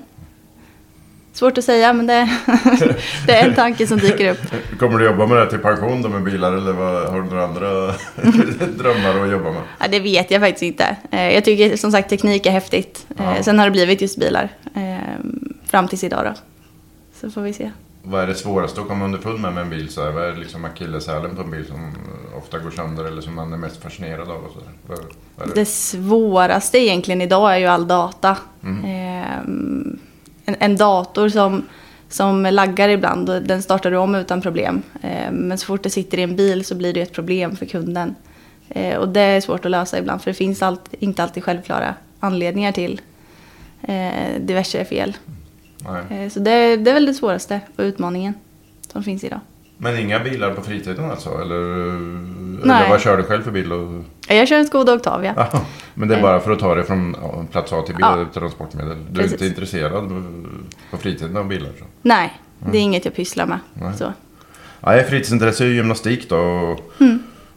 Svårt 1.33 1.59
att 1.59 1.65
säga, 1.65 1.93
men 1.93 2.07
det, 2.07 2.31
det 3.27 3.33
är 3.33 3.49
en 3.49 3.55
tanke 3.55 3.87
som 3.87 3.99
dyker 3.99 4.31
upp. 4.31 4.39
Kommer 4.79 4.99
du 4.99 5.05
jobba 5.05 5.27
med 5.27 5.37
det 5.37 5.43
här 5.43 5.51
till 5.51 5.59
pension 5.59 6.03
då 6.03 6.09
med 6.09 6.23
bilar 6.23 6.53
eller 6.53 6.73
vad, 6.73 7.05
har 7.09 7.23
du 7.23 7.29
några 7.31 7.45
andra 7.45 7.71
drömmar 8.79 9.25
att 9.25 9.31
jobba 9.31 9.51
med? 9.53 9.63
Ja, 9.79 9.87
det 9.91 10.01
vet 10.01 10.31
jag 10.31 10.41
faktiskt 10.41 10.63
inte. 10.63 10.97
Eh, 11.11 11.35
Jag 11.35 11.45
tycker 11.45 11.77
som 11.77 11.93
sagt 11.93 12.11
teknik 12.11 12.47
är 12.47 12.51
häftigt. 12.51 13.07
Eh, 13.19 13.25
Ja. 13.37 13.43
Sen 13.43 13.59
har 13.59 13.67
det 13.67 13.71
blivit 13.73 14.01
just 14.01 14.19
bilar. 14.19 14.49
eh, 14.75 14.99
Fram 15.67 15.89
tills 15.89 16.05
idag 16.05 16.25
då. 16.25 16.33
Så 17.21 17.31
får 17.31 17.41
vi 17.43 17.53
se. 17.53 17.71
Vad 18.03 18.23
är 18.23 18.27
det 18.27 18.35
svåraste 18.35 18.81
att 18.81 18.89
komma 18.89 19.05
underfund 19.05 19.41
med 19.41 19.53
med 19.53 19.63
en 19.63 19.71
bil? 19.71 19.89
Så 19.89 20.05
här? 20.05 20.11
Vad 20.11 20.25
är 20.25 20.37
liksom 20.37 20.65
akilleshälen 20.65 21.37
på 21.37 21.43
en 21.43 21.51
bil 21.51 21.67
som 21.67 21.77
eh, 21.85 22.39
ofta 22.39 22.59
går 22.59 22.71
sönder 22.71 23.05
eller 23.05 23.23
som 23.23 23.35
man 23.35 23.53
är 23.53 23.57
mest 23.57 23.83
fascinerad 23.83 24.31
av? 24.31 24.43
Vad, 24.87 24.99
vad 25.37 25.49
det? 25.49 25.55
Det 25.55 25.65
svåraste 25.67 26.79
egentligen 26.79 27.21
idag 27.21 27.53
är 27.55 27.59
ju 27.59 27.67
all 27.67 27.89
data. 27.89 28.37
Ehm, 28.87 29.99
En, 30.51 30.57
en 30.71 30.77
dator 30.77 31.29
som, 31.29 31.63
som 32.09 32.43
laggar 32.43 32.89
ibland, 32.89 33.31
och 33.31 33.43
den 33.43 33.63
startar 33.63 33.91
du 33.91 33.97
om 33.97 34.15
utan 34.15 34.41
problem. 34.43 34.83
Ehm, 35.03 35.35
Men 35.35 35.59
så 35.59 35.67
fort 35.67 35.83
det 35.83 35.91
sitter 35.91 36.19
i 36.19 36.23
en 36.23 36.37
bil 36.37 36.65
så 36.65 36.75
blir 36.75 36.93
det 36.93 37.01
ett 37.01 37.13
problem 37.13 37.57
för 37.57 37.67
kunden. 37.67 38.15
Eh, 38.69 38.97
Och 38.97 39.09
det 39.09 39.21
är 39.21 39.41
svårt 39.41 39.65
att 39.65 39.71
lösa 39.71 39.99
ibland, 39.99 40.23
för 40.23 40.31
det 40.31 40.35
finns 40.35 40.63
allt, 40.63 40.95
inte 40.99 41.23
alltid 41.23 41.45
självklara 41.45 41.95
anledningar 42.21 42.73
till 42.73 43.01
eh, 43.83 44.41
diverse 44.41 44.85
fel. 44.85 45.17
Nej. 45.79 46.25
Eh, 46.25 46.31
Så 46.31 46.41
det, 46.41 46.77
det 46.77 46.91
är 46.91 46.95
väl 46.95 47.07
det 47.07 47.15
svåraste 47.15 47.61
och 47.77 47.83
utmaningen 47.83 48.35
som 48.93 49.03
finns 49.03 49.25
idag. 49.25 49.41
Men 49.83 49.99
inga 49.99 50.19
bilar 50.21 50.55
på 50.55 50.63
fritiden 50.63 51.11
alltså? 51.11 51.31
Eller, 51.41 51.57
eller 52.63 52.89
vad 52.89 53.01
kör 53.01 53.17
du 53.17 53.23
själv 53.23 53.43
för 53.43 53.51
bil? 53.51 53.73
Och... 53.73 54.05
Jag 54.29 54.49
kör 54.49 54.59
en 54.59 54.67
Skoda 54.67 54.95
Octavia. 54.95 55.49
Men 56.01 56.09
det 56.09 56.17
är 56.17 56.23
bara 56.23 56.41
för 56.41 56.51
att 56.53 56.59
ta 56.59 56.75
dig 56.75 56.85
från 56.85 57.17
plats 57.53 57.73
A 57.73 57.83
till 57.83 57.95
B, 57.95 58.01
Ja. 58.01 58.25
transportmedel. 58.35 58.97
Du 59.11 59.21
är 59.21 59.23
Precis. 59.23 59.33
inte 59.33 59.47
intresserad 59.47 60.09
på 60.91 60.97
fritiden 60.97 61.37
av 61.37 61.49
bilar? 61.49 61.71
Så. 61.79 61.85
Nej, 62.03 62.41
det 62.73 62.79
är 62.79 62.83
inget 62.83 63.05
jag 63.05 63.15
pysslar 63.15 63.47
med. 63.47 63.59
Nej. 63.75 63.93
Så. 63.97 64.13
Nej, 64.81 65.05
fritidsintresse 65.05 65.65
är 65.65 65.69
ju 65.69 65.75
gymnastik 65.75 66.29
då. 66.29 66.37
och- 66.39 66.93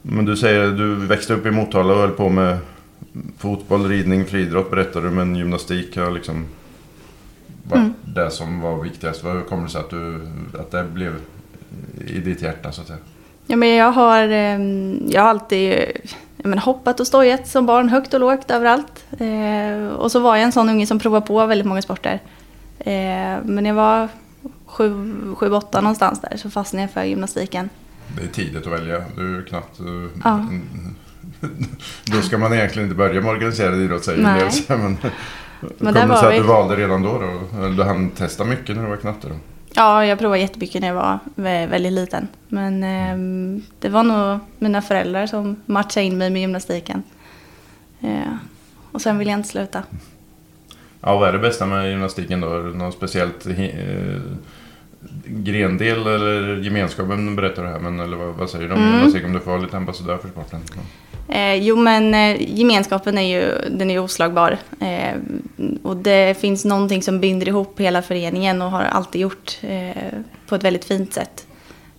Men 0.01 0.25
du 0.25 0.35
säger 0.37 0.67
du 0.71 0.95
växte 0.95 1.33
upp 1.33 1.45
i 1.45 1.51
Motala 1.51 1.93
och 1.93 1.99
höll 1.99 2.09
på 2.11 2.29
med 2.29 2.57
fotboll, 3.37 3.87
ridning, 3.87 4.25
friidrott 4.25 4.71
berättar 4.71 5.01
du. 5.01 5.09
Men 5.09 5.35
gymnastik 5.35 5.97
har 5.97 6.11
liksom 6.11 6.45
varit 7.63 7.91
det 8.15 8.31
som 8.31 8.61
var 8.61 8.83
viktigast. 8.83 9.23
Vad 9.23 9.45
kommer 9.47 9.63
det 9.63 9.69
sig 9.69 9.81
att, 9.81 9.89
du, 9.89 10.19
att 10.59 10.71
det 10.71 10.83
blev 10.93 11.15
i 12.07 12.19
ditt 12.19 12.41
hjärta 12.41 12.71
så 12.71 12.81
att 12.81 12.87
säga? 12.87 12.99
Ja, 13.47 13.55
men 13.55 13.69
jag, 13.75 13.91
har, 13.91 14.27
ehm, 14.27 14.99
jag 15.09 15.21
har 15.21 15.29
alltid 15.29 15.73
menar, 16.49 16.63
hoppat 16.63 16.99
och 16.99 17.07
stojat 17.07 17.47
som 17.47 17.65
barn, 17.65 17.89
högt 17.89 18.13
och 18.13 18.19
lågt 18.19 18.51
överallt. 18.51 19.05
Eh, 19.19 19.87
och 19.95 20.11
så 20.11 20.19
var 20.19 20.35
jag 20.35 20.43
en 20.43 20.51
sån 20.51 20.69
unge 20.69 20.87
som 20.87 20.99
provade 20.99 21.25
på 21.25 21.45
väldigt 21.45 21.67
många 21.67 21.81
sporter. 21.81 22.19
Eh, 22.79 22.93
men 23.43 23.55
när 23.55 23.69
jag 23.69 23.75
var 23.75 24.07
sju, 24.65 25.13
sju, 25.37 25.51
åtta 25.51 25.81
någonstans 25.81 26.21
där 26.21 26.37
så 26.37 26.49
fastnade 26.49 26.83
jag 26.83 26.91
för 26.91 27.03
gymnastiken. 27.03 27.69
Det 28.17 28.23
är 28.23 28.27
tidigt 28.27 28.67
att 28.67 28.73
välja. 28.73 29.03
Du 29.15 29.37
är 29.37 29.41
knappt... 29.41 29.79
eh, 29.79 29.85
Ja. 30.23 30.45
då 32.05 32.21
ska 32.21 32.37
man 32.37 32.53
egentligen 32.53 32.87
inte 32.87 32.97
börja 32.97 33.21
med 33.21 33.29
organiserad 33.31 33.81
idrott 33.81 34.03
säger 34.03 34.23
Nej. 34.23 34.39
dels. 34.39 34.69
Men, 34.69 34.97
Men 35.77 35.93
där 35.93 36.01
det 36.01 36.07
var 36.07 36.15
sig 36.15 36.27
att 36.27 36.33
vi. 36.33 36.37
du 36.37 36.43
valde 36.43 36.75
redan 36.75 37.01
då? 37.03 37.19
då? 37.19 37.67
Du 37.67 37.83
hann 37.83 38.09
testa 38.09 38.43
mycket 38.45 38.75
när 38.75 38.83
du 38.83 38.89
var 38.89 38.97
knatte 38.97 39.27
då? 39.27 39.35
Ja, 39.75 40.05
jag 40.05 40.19
provade 40.19 40.39
jättemycket 40.41 40.81
när 40.81 40.87
jag 40.87 40.95
var 40.95 41.19
vä- 41.35 41.67
väldigt 41.67 41.93
liten. 41.93 42.27
Men 42.47 42.83
ehm, 42.83 43.61
det 43.79 43.89
var 43.89 44.03
nog 44.03 44.39
mina 44.59 44.81
föräldrar 44.81 45.27
som 45.27 45.55
matchade 45.65 46.05
in 46.05 46.17
mig 46.17 46.29
med 46.29 46.41
gymnastiken. 46.41 47.03
Eh, 48.01 48.33
och 48.91 49.01
sen 49.01 49.17
ville 49.17 49.31
jag 49.31 49.39
inte 49.39 49.49
sluta. 49.49 49.83
Ja, 51.01 51.17
vad 51.17 51.29
är 51.29 51.33
det 51.33 51.39
bästa 51.39 51.65
med 51.65 51.89
gymnastiken 51.89 52.41
då? 52.41 52.47
Något 52.49 52.93
speciellt 52.93 53.45
eh, 53.45 54.21
grendel 55.25 56.07
eller 56.07 56.57
gemenskapen 56.57 57.35
berättar 57.35 57.63
du 57.63 57.69
här, 57.69 57.79
men 57.79 57.99
eller 57.99 58.17
vad, 58.17 58.33
vad 58.35 58.49
säger 58.49 58.67
du 58.67 58.73
om 58.73 58.79
Mm. 58.81 58.93
gymnastik 58.95 59.25
om 59.25 59.33
du 59.33 59.39
får 59.39 59.51
vara 59.51 59.61
lite 59.61 59.77
ambassadör 59.77 60.17
för 60.17 60.29
sporten? 60.29 60.59
Ja. 60.75 60.81
Eh, 61.27 61.55
jo, 61.55 61.75
men 61.75 62.13
eh, 62.13 62.57
gemenskapen 62.57 63.17
är 63.17 63.21
ju, 63.21 63.69
den 63.69 63.89
är 63.89 63.93
ju 63.93 63.99
oslagbar. 63.99 64.57
Eh, 64.79 65.15
och 65.83 65.97
det 65.97 66.37
finns 66.39 66.65
någonting 66.65 67.01
som 67.01 67.19
binder 67.19 67.47
ihop 67.47 67.79
hela 67.79 68.01
föreningen 68.01 68.61
och 68.61 68.71
har 68.71 68.81
alltid 68.81 69.21
gjort 69.21 69.57
eh, 69.61 70.13
på 70.47 70.55
ett 70.55 70.63
väldigt 70.63 70.85
fint 70.85 71.13
sätt. 71.13 71.47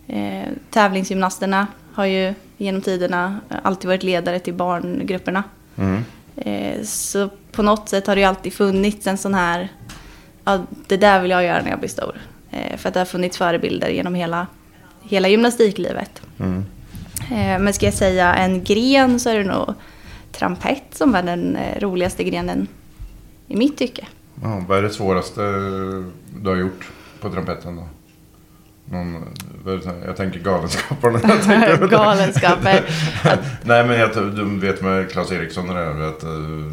Eh, 0.06 0.48
tävlingsgymnasterna 0.70 1.66
har 1.92 2.04
ju 2.04 2.34
genom 2.56 2.80
tiderna 2.80 3.40
alltid 3.62 3.88
varit 3.88 4.02
ledare 4.02 4.38
till 4.38 4.54
barngrupperna. 4.54 5.42
Mm. 5.76 6.04
Eh, 6.36 6.82
så 6.82 7.28
på 7.52 7.62
något 7.62 7.88
sätt 7.88 8.06
har 8.06 8.14
det 8.14 8.20
ju 8.20 8.26
alltid 8.26 8.52
funnits 8.52 9.06
en 9.06 9.18
sån 9.18 9.34
här, 9.34 9.68
ja, 10.44 10.60
det 10.86 10.96
där 10.96 11.22
vill 11.22 11.30
jag 11.30 11.44
göra 11.44 11.62
när 11.62 11.70
jag 11.70 11.78
blir 11.78 11.88
stor. 11.88 12.16
För 12.76 12.88
att 12.88 12.94
det 12.94 13.00
har 13.00 13.04
funnits 13.04 13.38
förebilder 13.38 13.88
genom 13.88 14.14
hela, 14.14 14.46
hela 15.02 15.28
gymnastiklivet. 15.28 16.22
Mm. 16.40 16.64
Eh, 17.30 17.58
men 17.58 17.74
ska 17.74 17.86
jag 17.86 17.94
säga 17.94 18.34
en 18.34 18.64
gren 18.64 19.20
så 19.20 19.30
är 19.30 19.38
det 19.38 19.44
nog 19.44 19.74
trampett 20.32 20.84
som 20.92 21.14
är 21.14 21.22
den 21.22 21.56
eh, 21.56 21.80
roligaste 21.80 22.24
grenen 22.24 22.68
i 23.48 23.56
mitt 23.56 23.78
tycke. 23.78 24.06
Ja, 24.42 24.62
vad 24.68 24.78
är 24.78 24.82
det 24.82 24.90
svåraste 24.90 25.42
du 26.42 26.48
har 26.48 26.56
gjort 26.56 26.90
på 27.20 27.30
trampetten 27.30 27.76
då? 27.76 27.88
Någon, 28.84 29.24
jag 30.06 30.16
tänker 30.16 30.40
galenskaparna. 30.40 31.20
Jag 31.22 31.42
tänker, 31.42 31.86
Galenskaper. 31.90 32.84
Nej 33.62 33.86
men 33.86 33.98
jag, 33.98 34.10
du 34.14 34.58
vet 34.60 34.82
med 34.82 35.10
Claes 35.10 35.32
Eriksson 35.32 35.68
och 35.68 35.74
det 35.74 35.80
där, 35.80 36.08
att, 36.08 36.24
uh, 36.24 36.72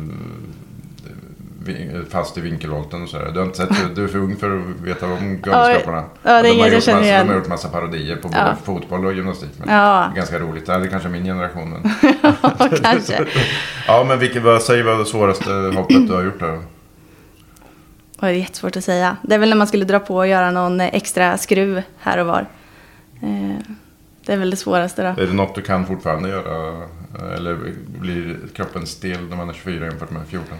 fast 2.09 2.37
i 2.37 2.41
vinkelvolten 2.41 3.03
och 3.03 3.09
sådär. 3.09 3.31
Du 3.33 3.39
har 3.39 3.45
inte 3.45 3.57
sett 3.57 3.69
det? 3.69 3.95
Du 3.95 4.03
är 4.03 4.07
för 4.07 4.17
ung 4.19 4.35
för 4.37 4.57
att 4.59 4.81
veta 4.81 5.05
om 5.05 5.37
Galenskaparna. 5.43 6.03
Ja, 6.23 6.41
det 6.41 6.49
är 6.49 6.53
de, 6.53 6.59
har 6.59 6.67
gjort 6.67 6.73
massa, 6.75 7.01
igen. 7.03 7.27
de 7.27 7.33
har 7.33 7.39
gjort 7.39 7.47
massa 7.49 7.69
parodier 7.69 8.15
på 8.15 8.27
både 8.27 8.39
Ja. 8.39 8.55
fotboll 8.63 9.05
och 9.05 9.13
gymnastik. 9.13 9.49
Men 9.57 9.69
Ja. 9.75 10.09
det 10.09 10.13
är 10.13 10.15
ganska 10.15 10.39
roligt. 10.39 10.65
Det 10.65 10.73
är 10.73 10.87
kanske 10.87 11.09
min 11.09 11.23
generation. 11.25 11.69
Men... 11.69 11.91
Ja, 12.23 12.69
kanske. 12.83 13.25
ja 13.87 14.05
men 14.07 14.19
vilket, 14.19 14.43
vad 14.43 14.61
säger 14.61 14.83
vad 14.83 14.99
det 14.99 15.05
svåraste 15.05 15.51
hoppet 15.75 16.07
du 16.07 16.13
har 16.13 16.23
gjort 16.23 16.39
då? 16.39 16.47
Och 18.17 18.27
det 18.27 18.33
är 18.33 18.33
jättesvårt 18.33 18.75
att 18.77 18.83
säga. 18.83 19.17
Det 19.21 19.35
är 19.35 19.39
väl 19.39 19.49
när 19.49 19.55
man 19.57 19.67
skulle 19.67 19.85
dra 19.85 19.99
på 19.99 20.15
och 20.15 20.27
göra 20.27 20.51
någon 20.51 20.81
extra 20.81 21.37
skruv 21.37 21.81
här 21.99 22.17
och 22.17 22.25
var. 22.25 22.45
Eh, 23.21 23.55
det 24.25 24.33
är 24.33 24.37
väl 24.37 24.49
det 24.49 24.57
svåraste 24.57 25.01
då. 25.03 25.21
Är 25.21 25.27
det 25.27 25.33
något 25.33 25.55
du 25.55 25.61
kan 25.61 25.85
fortfarande 25.85 26.29
göra? 26.29 26.81
Eller 27.35 27.57
blir 27.99 28.37
kroppen 28.55 28.87
stel 28.87 29.27
när 29.29 29.35
man 29.37 29.49
är 29.49 29.53
24 29.53 29.85
jämfört 29.85 30.09
med 30.11 30.21
14? 30.27 30.57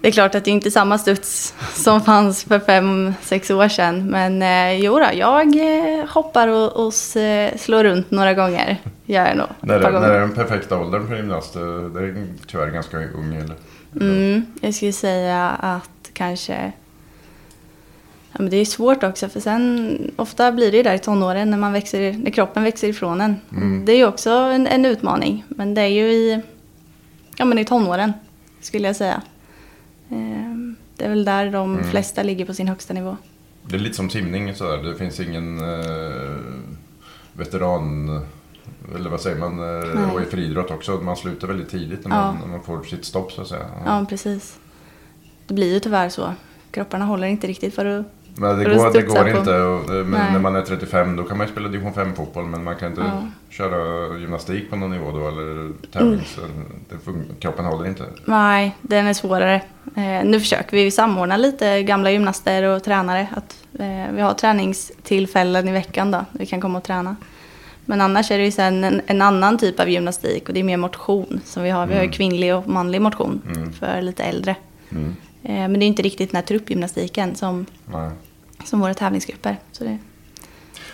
Det 0.00 0.08
är 0.08 0.12
klart 0.12 0.34
att 0.34 0.44
det 0.44 0.50
inte 0.50 0.68
är 0.68 0.70
samma 0.70 0.98
studs 0.98 1.54
som 1.74 2.00
fanns 2.00 2.44
för 2.44 2.58
fem, 2.58 3.14
sex 3.22 3.50
år 3.50 3.68
sedan. 3.68 4.10
Men 4.10 4.42
eh, 4.42 4.84
jo 4.84 4.98
då, 4.98 5.06
jag 5.12 5.56
eh, 5.56 6.06
hoppar 6.06 6.48
och, 6.48 6.86
och 6.86 7.16
eh, 7.16 7.56
slår 7.56 7.84
runt 7.84 8.10
några 8.10 8.34
gånger. 8.34 8.76
Gör 9.04 9.26
jag 9.26 9.36
nog. 9.36 9.46
När, 9.60 9.80
är 9.80 10.20
den 10.20 10.34
perfekta 10.34 10.78
åldern 10.78 11.08
för 11.08 11.16
gymnast? 11.16 11.54
Det 11.54 11.60
är 11.60 12.26
tyvärr 12.46 12.70
ganska 12.70 12.96
ung 12.96 13.34
eller? 13.34 13.56
Mm, 14.00 14.46
jag 14.60 14.74
skulle 14.74 14.92
säga 14.92 15.48
att 15.48 16.10
kanske... 16.12 16.72
Ja, 18.32 18.36
men 18.38 18.50
det 18.50 18.56
är 18.56 18.64
svårt 18.64 19.02
också 19.02 19.28
för 19.28 19.40
sen 19.40 20.12
ofta 20.16 20.52
blir 20.52 20.70
det 20.70 20.76
ju 20.76 20.82
där 20.82 20.94
i 20.94 20.98
tonåren 20.98 21.50
när, 21.50 21.58
man 21.58 21.72
växer, 21.72 22.12
när 22.12 22.30
kroppen 22.30 22.64
växer 22.64 22.88
ifrån 22.88 23.20
en. 23.20 23.36
Mm. 23.52 23.84
Det 23.84 23.92
är 23.92 23.96
ju 23.96 24.06
också 24.06 24.30
en, 24.30 24.66
en 24.66 24.84
utmaning. 24.84 25.44
Men 25.48 25.74
det 25.74 25.80
är 25.80 25.86
ju 25.86 26.12
i, 26.12 26.40
ja, 27.36 27.44
men 27.44 27.58
i 27.58 27.64
tonåren 27.64 28.12
skulle 28.60 28.86
jag 28.86 28.96
säga. 28.96 29.22
Ehm, 30.10 30.76
Det 30.96 31.04
är 31.04 31.08
väl 31.08 31.24
där 31.24 31.50
de 31.50 31.74
Mm. 31.74 31.84
flesta 31.90 32.22
ligger 32.22 32.44
på 32.44 32.54
sin 32.54 32.68
högsta 32.68 32.94
nivå. 32.94 33.16
Det 33.62 33.76
är 33.76 33.80
lite 33.80 33.96
som 33.96 34.10
simning 34.10 34.54
sådär. 34.54 34.76
Det 34.82 34.94
finns 34.94 35.20
ingen 35.20 35.58
eh, 35.60 36.36
veteran... 37.32 38.20
Eller 38.94 39.10
vad 39.10 39.20
säger 39.20 39.36
man? 39.36 39.52
Eh, 39.52 39.94
Nej. 39.94 40.14
och 40.14 40.22
i 40.22 40.24
friidrott 40.24 40.70
också. 40.70 40.92
Man 40.92 41.16
slutar 41.16 41.48
väldigt 41.48 41.68
tidigt 41.70 42.02
när 42.04 42.08
man, 42.08 42.36
Ja. 42.40 42.46
när 42.46 42.52
man 42.52 42.62
får 42.62 42.82
sitt 42.82 43.04
stopp 43.04 43.32
så 43.32 43.42
att 43.42 43.48
säga. 43.48 43.66
Ja, 43.84 44.06
precis. 44.08 44.58
Det 45.46 45.54
blir 45.54 45.72
ju 45.74 45.80
tyvärr 45.80 46.08
så. 46.08 46.34
Kropparna 46.70 47.04
håller 47.04 47.26
inte 47.26 47.46
riktigt 47.46 47.74
för 47.74 47.84
att... 47.86 48.06
Men 48.34 48.58
det 48.58 48.64
går, 48.64 48.92
det 48.92 49.02
går 49.02 49.28
inte. 49.28 49.56
Och, 49.60 49.84
eh, 49.94 50.04
men 50.04 50.10
Nej. 50.10 50.32
när 50.32 50.38
man 50.40 50.56
är 50.56 50.62
35 50.62 51.16
då 51.16 51.22
kan 51.24 51.38
man 51.38 51.46
ju 51.46 51.52
spela 51.52 51.68
division 51.68 51.92
5 51.94 52.14
fotboll. 52.14 52.44
Men 52.46 52.64
man 52.64 52.76
kan 52.76 52.88
inte 52.90 53.00
Ja. 53.00 53.26
köra 53.50 54.18
gymnastik 54.18 54.70
på 54.70 54.76
någon 54.76 54.90
nivå 54.90 55.10
då. 55.10 55.28
Eller 55.28 55.72
tävlings... 55.92 56.38
Mm. 57.06 57.24
Kroppen 57.40 57.64
håller 57.64 57.86
inte. 57.88 58.04
Nej, 58.24 58.76
den 58.82 59.06
är 59.06 59.12
svårare. 59.12 59.54
Eh, 59.96 60.24
nu 60.24 60.40
försöker 60.40 60.76
vi 60.76 60.90
samordna 60.90 61.36
lite 61.36 61.82
gamla 61.82 62.10
gymnaster 62.10 62.62
och 62.62 62.84
tränare. 62.84 63.26
Att, 63.36 63.56
eh, 63.80 64.12
vi 64.14 64.20
har 64.20 64.34
träningstillfällen 64.34 65.68
i 65.68 65.72
veckan 65.72 66.10
då, 66.10 66.24
vi 66.32 66.46
kan 66.46 66.60
komma 66.60 66.78
och 66.78 66.84
träna. 66.84 67.16
Men 67.84 68.00
annars 68.00 68.30
är 68.30 68.38
det 68.38 68.44
ju 68.44 68.50
sen 68.50 68.84
en, 68.84 69.00
en 69.06 69.22
annan 69.22 69.58
typ 69.58 69.80
av 69.80 69.88
gymnastik 69.88 70.48
och 70.48 70.54
det 70.54 70.60
är 70.60 70.64
mer 70.64 70.76
motion 70.76 71.40
som 71.44 71.62
vi 71.62 71.70
har. 71.70 71.86
Vi 71.86 71.92
har 71.94 72.00
ju 72.00 72.04
Mm. 72.06 72.12
kvinnlig 72.12 72.54
och 72.54 72.68
manlig 72.68 73.00
motion 73.00 73.42
Mm. 73.56 73.72
för 73.72 74.02
lite 74.02 74.24
äldre. 74.24 74.56
Mm. 74.90 75.16
Eh, 75.42 75.52
men 75.52 75.72
det 75.72 75.84
är 75.84 75.86
inte 75.86 76.02
riktigt 76.02 76.30
den 76.30 76.36
här 76.36 76.46
truppgymnastiken 76.46 77.34
som, 77.36 77.66
Nej. 77.86 78.10
som 78.64 78.80
våra 78.80 78.94
tävlingsgrupper. 78.94 79.56
Så 79.72 79.84
det, 79.84 79.98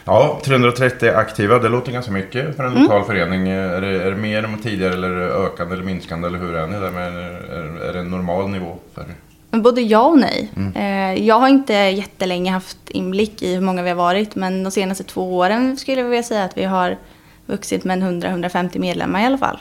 Ja, 0.05 0.41
330 0.45 1.09
aktiva, 1.15 1.59
det 1.59 1.69
låter 1.69 1.93
ganska 1.93 2.13
mycket 2.13 2.57
för 2.57 2.65
en 2.65 2.71
Mm. 2.73 2.83
lokal 2.83 3.05
förening. 3.05 3.49
Är 3.49 3.81
det, 3.81 4.03
är 4.03 4.11
det 4.11 4.17
mer 4.17 4.43
än 4.45 4.59
tidigare 4.59 4.93
eller 4.95 5.11
ökande 5.17 5.75
eller 5.75 5.85
minskande 5.85 6.27
eller 6.29 6.39
hur 6.39 6.55
är 6.55 6.67
ni 6.67 6.81
där 6.81 6.91
med, 6.91 7.13
är, 7.17 7.89
är 7.89 7.93
det 7.93 7.99
en 7.99 8.11
normal 8.11 8.49
nivå 8.49 8.77
för 8.95 9.05
både 9.51 9.81
ja 9.81 10.07
och 10.07 10.19
nej. 10.19 10.51
Mm. 10.57 10.73
Eh, 10.77 11.25
jag 11.27 11.39
har 11.39 11.49
inte 11.49 11.73
jättelänge 11.75 12.51
haft 12.51 12.91
inblick 12.91 13.43
i 13.43 13.55
hur 13.55 13.61
många 13.61 13.83
vi 13.83 13.89
har 13.89 13.97
varit. 13.97 14.35
Men 14.35 14.63
de 14.65 14.71
senaste 14.71 15.05
två 15.05 15.37
åren 15.37 15.77
skulle 15.77 16.01
jag 16.01 16.09
vilja 16.09 16.23
säga 16.23 16.45
att 16.45 16.59
vi 16.59 16.65
har 16.65 16.97
vuxit 17.47 17.85
med 17.85 18.03
en 18.03 18.23
100-150 18.23 18.79
medlemmar 18.79 19.21
i 19.21 19.25
alla 19.25 19.39
fall. 19.39 19.59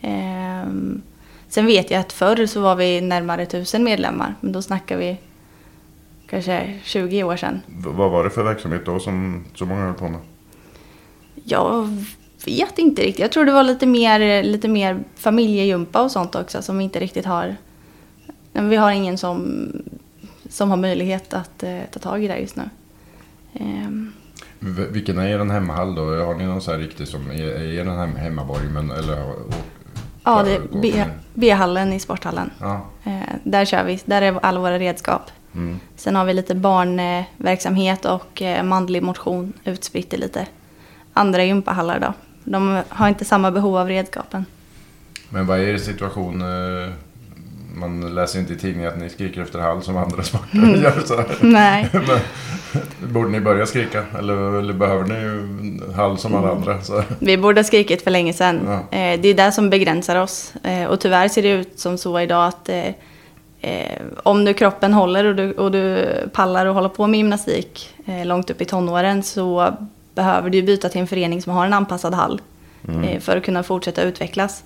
Ehm, 0.00 1.02
sen 1.48 1.66
vet 1.66 1.90
jag 1.90 2.00
att 2.00 2.12
förr 2.12 2.46
så 2.46 2.60
var 2.60 2.76
vi 2.76 3.00
närmare 3.00 3.42
1000 3.42 3.84
medlemmar. 3.84 4.34
Men 4.40 4.52
då 4.52 4.62
snackar 4.62 4.96
vi 4.96 5.16
kanske 6.30 6.78
20 6.84 7.22
år 7.24 7.36
sedan. 7.36 7.60
V- 7.66 7.90
vad 7.92 8.10
var 8.10 8.24
det 8.24 8.30
för 8.30 8.42
verksamhet 8.44 8.82
då 8.86 8.98
som 9.00 9.44
så 9.54 9.66
många 9.66 9.84
höll 9.84 9.94
på 9.94 10.08
med? 10.08 10.20
Jag 11.44 11.88
vet 12.46 12.78
inte 12.78 13.02
riktigt. 13.02 13.18
Jag 13.18 13.32
tror 13.32 13.44
det 13.44 13.52
var 13.52 13.64
lite 13.64 13.86
mer, 13.86 14.42
lite 14.42 14.68
mer 14.68 15.00
familjejumpa 15.16 16.02
och 16.02 16.10
sånt 16.10 16.34
också 16.34 16.62
som 16.62 16.78
vi 16.78 16.84
inte 16.84 17.00
riktigt 17.00 17.24
har. 17.26 17.56
Men 18.52 18.68
vi 18.68 18.76
har 18.76 18.90
ingen 18.92 19.18
som, 19.18 19.68
som 20.48 20.70
har 20.70 20.76
möjlighet 20.76 21.34
att 21.34 21.62
eh, 21.62 21.78
ta 21.90 21.98
tag 22.00 22.24
i 22.24 22.28
det 22.28 22.38
just 22.38 22.56
nu. 22.56 22.70
Ehm, 23.54 24.12
vilken 24.90 25.18
är 25.18 25.26
er 25.28 25.44
hemmahall 25.44 25.94
då? 25.94 26.02
Har 26.24 26.34
ni 26.34 26.44
någon 26.44 26.60
så 26.60 26.70
här 26.72 26.78
riktig 26.78 27.08
som 27.08 27.30
är, 27.30 27.44
är 27.44 27.72
er 27.80 27.84
hem, 27.84 28.16
hemmaborg? 28.16 28.68
Men, 28.68 28.90
eller, 28.90 29.34
ja, 30.28 30.42
det 30.82 31.04
B-hallen 31.34 31.92
i 31.92 32.00
sporthallen. 32.00 32.50
Ja. 32.60 32.86
Eh, 33.04 33.34
där 33.44 33.64
kör 33.64 33.84
vi. 33.84 34.00
Där 34.04 34.22
är 34.22 34.38
alla 34.42 34.60
våra 34.60 34.78
redskap. 34.78 35.30
Mm. 35.54 35.80
Sen 35.96 36.16
har 36.16 36.24
vi 36.24 36.34
lite 36.34 36.54
barnverksamhet 36.54 38.04
och 38.04 38.42
eh, 38.42 38.62
manlig 38.62 39.02
motion 39.02 39.52
utspritt 39.64 40.14
i 40.14 40.16
lite 40.16 40.46
andra 41.12 41.44
gympahallar 41.44 42.00
då. 42.00 42.12
De 42.44 42.82
har 42.88 43.08
inte 43.08 43.24
samma 43.24 43.50
behov 43.50 43.76
av 43.76 43.88
redskapen. 43.88 44.44
Men 45.28 45.46
vad 45.46 45.58
är 45.58 45.62
er 45.62 45.78
situation? 45.78 46.42
Man 47.78 48.14
läser 48.14 48.38
inte 48.38 48.52
i 48.52 48.56
tidningen 48.56 48.88
att 48.92 48.98
ni 48.98 49.08
skriker 49.08 49.42
efter 49.42 49.58
hall 49.58 49.82
som 49.82 49.96
andra 49.96 50.22
sporter 50.22 50.58
Mm. 50.58 50.82
gör. 50.82 51.00
Så. 51.04 51.24
Nej. 51.40 51.88
Men, 51.92 53.12
borde 53.12 53.30
ni 53.30 53.40
börja 53.40 53.66
skrika? 53.66 54.04
Eller, 54.18 54.58
eller 54.58 54.72
behöver 54.72 55.04
ni 55.04 55.80
hall 55.94 56.18
som 56.18 56.34
alla 56.34 56.46
Mm. 56.50 56.58
andra? 56.58 56.82
Så. 56.82 57.02
Vi 57.18 57.36
borde 57.38 57.58
ha 57.60 57.64
skrikit 57.64 58.02
för 58.02 58.10
länge 58.10 58.32
sedan. 58.32 58.60
Ja. 58.66 58.98
Eh, 58.98 59.20
det 59.20 59.28
är 59.28 59.34
det 59.34 59.52
som 59.52 59.70
begränsar 59.70 60.16
oss. 60.16 60.52
Eh, 60.62 60.84
och 60.84 61.00
tyvärr 61.00 61.28
ser 61.28 61.42
det 61.42 61.48
ut 61.50 61.78
som 61.78 61.98
så 61.98 62.20
idag 62.20 62.46
att 62.46 62.68
eh, 62.68 62.92
om 64.22 64.44
nu 64.44 64.54
kroppen 64.54 64.92
håller 64.92 65.24
och 65.24 65.36
du, 65.36 65.52
och 65.52 65.72
du 65.72 66.08
pallar 66.32 66.66
och 66.66 66.74
håller 66.74 66.88
på 66.88 67.06
med 67.06 67.18
gymnastik 67.18 67.94
långt 68.24 68.50
upp 68.50 68.60
i 68.60 68.64
tonåren 68.64 69.22
så 69.22 69.74
behöver 70.14 70.50
du 70.50 70.62
byta 70.62 70.88
till 70.88 71.00
en 71.00 71.06
förening 71.06 71.42
som 71.42 71.52
har 71.52 71.66
en 71.66 71.72
anpassad 71.72 72.14
hall 72.14 72.40
Mm. 72.88 73.20
för 73.20 73.36
att 73.36 73.44
kunna 73.44 73.62
fortsätta 73.62 74.02
utvecklas. 74.02 74.62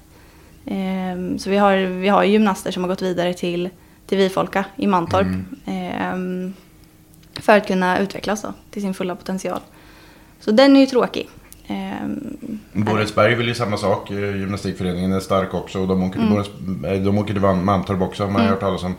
Eh, 0.66 1.37
så 1.38 1.50
vi 1.50 1.57
har, 1.57 1.76
vi 1.76 2.09
har 2.09 2.25
gymnaster 2.25 2.71
som 2.71 2.83
har 2.83 2.88
gått 2.88 3.02
vidare 3.02 3.35
till, 3.35 3.69
till 4.07 4.19
Vifolka 4.19 4.64
i 4.76 4.87
Mantorp 4.87 5.26
eh, 5.66 6.52
för 7.40 7.57
att 7.57 7.66
kunna 7.66 7.99
utvecklas 7.99 8.42
då, 8.42 8.52
till 8.71 8.83
sin 8.83 8.95
fulla 8.95 9.16
potential. 9.16 9.61
Så 10.40 10.50
den 10.50 10.76
är 10.76 10.81
ju 10.81 10.87
tråkig. 10.87 11.28
Eh, 11.66 12.09
Borensberg 12.73 13.35
vill 13.35 13.49
ju 13.49 13.54
samma 13.54 13.76
sak. 13.76 14.11
Eh, 14.11 14.37
Gymnastikföreningen 14.37 15.12
är 15.12 15.21
stark 15.21 15.54
också. 15.54 15.78
Och 15.78 15.88
de 15.88 16.02
åker 16.02 16.19
till, 16.19 16.66
Mm. 16.66 16.85
Eh, 16.85 17.02
de 17.02 17.19
åker 17.19 17.33
till 17.33 17.42
Mantorp 17.42 18.02
också 18.02 18.25
har 18.25 18.31
man 18.31 18.47
hört 18.47 18.61
talas 18.61 18.85
om. 18.85 18.95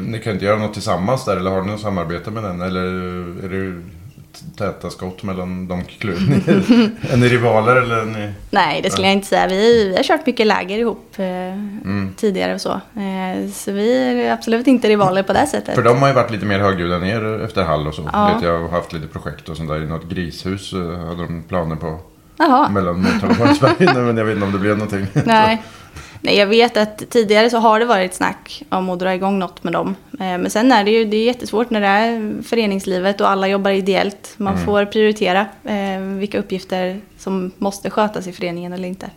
Ni 0.00 0.18
kan 0.18 0.32
inte 0.32 0.44
göra 0.44 0.58
något 0.58 0.72
tillsammans 0.72 1.24
där 1.24 1.36
eller 1.36 1.50
har 1.50 1.62
ni 1.62 1.70
något 1.70 1.80
samarbete 1.80 2.30
med 2.30 2.42
den? 2.42 2.60
Eller 2.60 2.82
är 3.44 3.48
det 3.48 3.82
täta 4.58 4.90
skott 4.90 5.22
mellan 5.22 5.68
de 5.68 5.84
klubbarna? 5.84 6.36
är 7.12 7.16
ni 7.16 7.28
rivaler 7.28 7.76
eller 7.76 8.04
ni... 8.04 8.32
Nej, 8.50 8.80
det 8.82 8.90
skulle 8.90 9.06
jag 9.06 9.14
inte 9.14 9.26
säga. 9.26 9.46
Vi, 9.46 9.88
vi 9.88 9.96
har 9.96 10.02
kört 10.02 10.26
mycket 10.26 10.46
läger 10.46 10.78
ihop 10.78 11.14
eh, 11.16 11.26
Mm. 11.26 12.14
tidigare 12.16 12.54
och 12.54 12.60
så. 12.60 12.72
Eh, 12.72 13.50
så 13.52 13.72
vi 13.72 13.96
är 14.26 14.32
absolut 14.32 14.66
inte 14.66 14.88
rivaler 14.88 15.22
på 15.22 15.32
det 15.32 15.46
sättet. 15.46 15.74
För 15.74 15.82
de 15.82 15.98
har 15.98 16.08
ju 16.08 16.14
varit 16.14 16.30
lite 16.30 16.46
mer 16.46 16.58
högljudda 16.58 16.98
ner 16.98 17.44
efter 17.44 17.62
Hall 17.62 17.86
och 17.86 17.94
så. 17.94 18.10
Ja. 18.12 18.34
Vet 18.34 18.42
jag 18.44 18.60
har 18.60 18.68
haft 18.68 18.92
lite 18.92 19.06
projekt 19.06 19.48
och 19.48 19.56
sånt 19.56 19.68
där. 19.68 19.82
I 19.82 19.86
något 19.86 20.08
grishus 20.08 20.72
eh, 20.72 21.06
hade 21.08 21.22
de 21.22 21.42
planer 21.48 21.76
på. 21.76 21.98
Jaha. 22.38 22.68
Mellan 22.68 23.02
Motala 23.02 23.50
och. 23.50 23.80
Nej, 23.80 23.94
men 23.94 24.16
jag 24.16 24.24
vet 24.24 24.34
inte 24.34 24.46
om 24.46 24.52
det 24.52 24.58
blev 24.58 24.78
någonting. 24.78 25.06
Nej. 25.24 25.62
Nej, 26.26 26.36
jag 26.36 26.46
vet 26.46 26.76
att 26.76 27.10
tidigare 27.10 27.50
så 27.50 27.58
har 27.58 27.78
det 27.80 27.84
varit 27.86 28.14
snack 28.14 28.62
om 28.68 28.90
att 28.90 28.98
dra 28.98 29.14
igång 29.14 29.38
något 29.38 29.64
med 29.64 29.72
dem. 29.72 29.94
Eh, 30.12 30.18
Men 30.18 30.50
sen 30.50 30.72
är 30.72 30.84
det 30.84 30.90
ju 30.90 31.04
det 31.04 31.16
är 31.16 31.24
jättesvårt 31.24 31.70
när 31.70 31.80
det 31.80 31.86
är 31.86 32.42
föreningslivet 32.42 33.20
och 33.20 33.30
alla 33.30 33.48
jobbar 33.48 33.70
ideellt. 33.70 34.34
Man 34.36 34.52
Mm. 34.54 34.64
får 34.66 34.84
prioritera 34.84 35.46
eh, 35.64 36.00
vilka 36.00 36.38
uppgifter 36.38 37.00
som 37.18 37.52
måste 37.58 37.90
skötas 37.90 38.26
i 38.26 38.32
föreningen 38.32 38.72
eller 38.72 38.88
inte. 38.88 39.10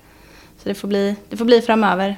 Så 0.63 0.69
det 0.69 0.75
får 0.75 0.87
bli, 0.87 1.15
det 1.29 1.37
får 1.37 1.45
bli 1.45 1.61
framöver 1.61 2.15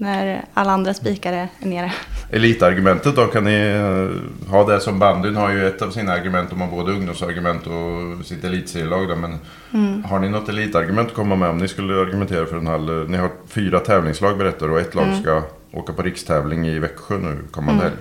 när 0.00 0.44
alla 0.54 0.72
andra 0.72 0.94
spikare 0.94 1.48
är 1.60 1.66
nere. 1.66 1.92
Elitargumentet 2.30 3.16
då, 3.16 3.26
kan 3.26 3.44
ni 3.44 3.54
eh, 3.54 4.50
ha 4.50 4.64
det 4.66 4.80
som 4.80 4.98
bandyn 4.98 5.36
har 5.36 5.50
ju 5.50 5.66
ett 5.66 5.82
av 5.82 5.90
sina 5.90 6.12
argument. 6.12 6.50
De 6.50 6.60
har 6.60 6.68
både 6.68 6.92
ungdomsargument 6.92 7.66
och 7.66 8.26
sitt 8.26 8.44
elitserielag. 8.44 9.18
Men 9.18 9.38
Mm. 9.72 10.04
har 10.04 10.18
ni 10.18 10.28
något 10.28 10.48
elitargument 10.48 11.08
att 11.08 11.14
komma 11.14 11.36
med 11.36 11.48
om 11.48 11.58
ni 11.58 11.68
skulle 11.68 12.00
argumentera 12.00 12.46
för 12.46 12.56
en 12.56 12.66
halv? 12.66 13.10
Ni 13.10 13.16
har 13.16 13.30
fyra 13.48 13.80
tävlingslag 13.80 14.38
berättar 14.38 14.70
och 14.70 14.80
ett 14.80 14.94
lag 14.94 15.04
Mm. 15.04 15.22
ska 15.22 15.42
åka 15.72 15.92
på 15.92 16.02
rikstävling 16.02 16.66
i 16.68 16.78
Växjö 16.78 17.18
nu 17.18 17.38
kommande 17.50 17.82
helg. 17.82 17.94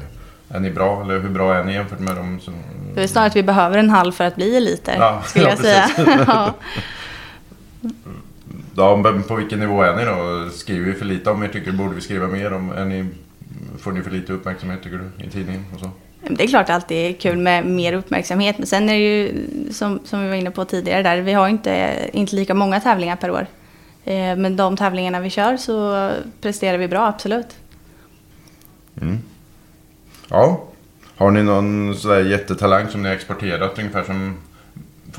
Är 0.50 0.60
ni 0.60 0.72
bra 0.72 1.01
eller 1.01 1.20
hur 1.20 1.29
bra 1.29 1.53
är 1.56 1.63
ni 1.63 1.74
jämfört 1.74 2.00
med 2.00 2.15
dem 2.15 2.39
som... 2.41 2.53
Det 2.96 3.03
är 3.03 3.08
snarare 3.08 3.27
att 3.27 3.36
vi 3.36 3.44
behöver 3.44 3.77
en 3.77 3.89
halv 3.89 4.12
för 4.12 4.24
att 4.24 4.36
bli 4.36 4.58
eliter, 4.58 4.96
Ja, 5.00 5.22
skulle 5.25 5.46
ja, 5.50 5.50
jag 5.50 5.60
säga. 5.60 6.53
ja. 8.79 8.95
Men 8.95 9.24
på 9.24 9.36
vilken 9.36 9.59
nivå 9.59 9.81
är 9.81 9.95
ni 9.95 10.05
då? 10.05 10.50
Skriver 10.50 10.86
vi 10.86 10.93
för 10.93 11.05
lite 11.05 11.29
om 11.29 11.43
er? 11.43 11.48
Tycker 11.48 11.71
borde 11.71 11.95
vi 11.95 12.01
skriva 12.01 12.27
mer 12.27 12.53
om? 12.53 12.71
Är 12.71 12.86
ni, 12.86 13.05
får 13.79 13.91
ni 13.91 14.01
för 14.01 14.12
lite 14.12 14.33
uppmärksamhet 14.33 14.83
tycker 14.83 14.98
du 14.98 15.25
i 15.25 15.29
tidningen 15.29 15.65
och 15.74 15.79
så? 15.79 15.89
Det 16.29 16.43
är 16.43 16.48
klart 16.48 16.88
det 16.88 16.95
är 16.95 17.13
kul 17.13 17.38
med 17.38 17.65
mer 17.65 17.93
uppmärksamhet. 17.93 18.57
Men 18.57 18.67
sen 18.67 18.89
är 18.89 18.93
det 18.93 19.00
ju, 19.00 19.45
som, 19.71 20.00
som 20.05 20.24
vi 20.24 20.27
var 20.29 20.36
inne 20.36 20.51
på 20.51 20.65
tidigare 20.65 21.03
där, 21.03 21.21
vi 21.21 21.33
har 21.33 21.48
inte, 21.48 21.95
inte 22.13 22.36
lika 22.36 22.53
många 22.53 22.79
tävlingar 22.79 23.15
per 23.15 23.31
år. 23.31 23.48
Eh, 24.05 24.36
Men 24.36 24.55
de 24.55 24.77
tävlingarna 24.77 25.19
vi 25.19 25.29
kör 25.29 25.57
så 25.57 26.09
presterar 26.41 26.77
vi 26.77 26.88
bra, 26.88 27.07
absolut. 27.07 27.57
Ja. 30.29 30.63
Har 31.15 31.31
ni 31.31 31.43
någon 31.43 31.95
sådär 31.95 32.19
jättetalang 32.19 32.88
som 32.88 33.03
ni 33.03 33.09
har 33.09 33.15
exporterat? 33.15 33.79
Ungefär 33.79 34.03
som 34.03 34.38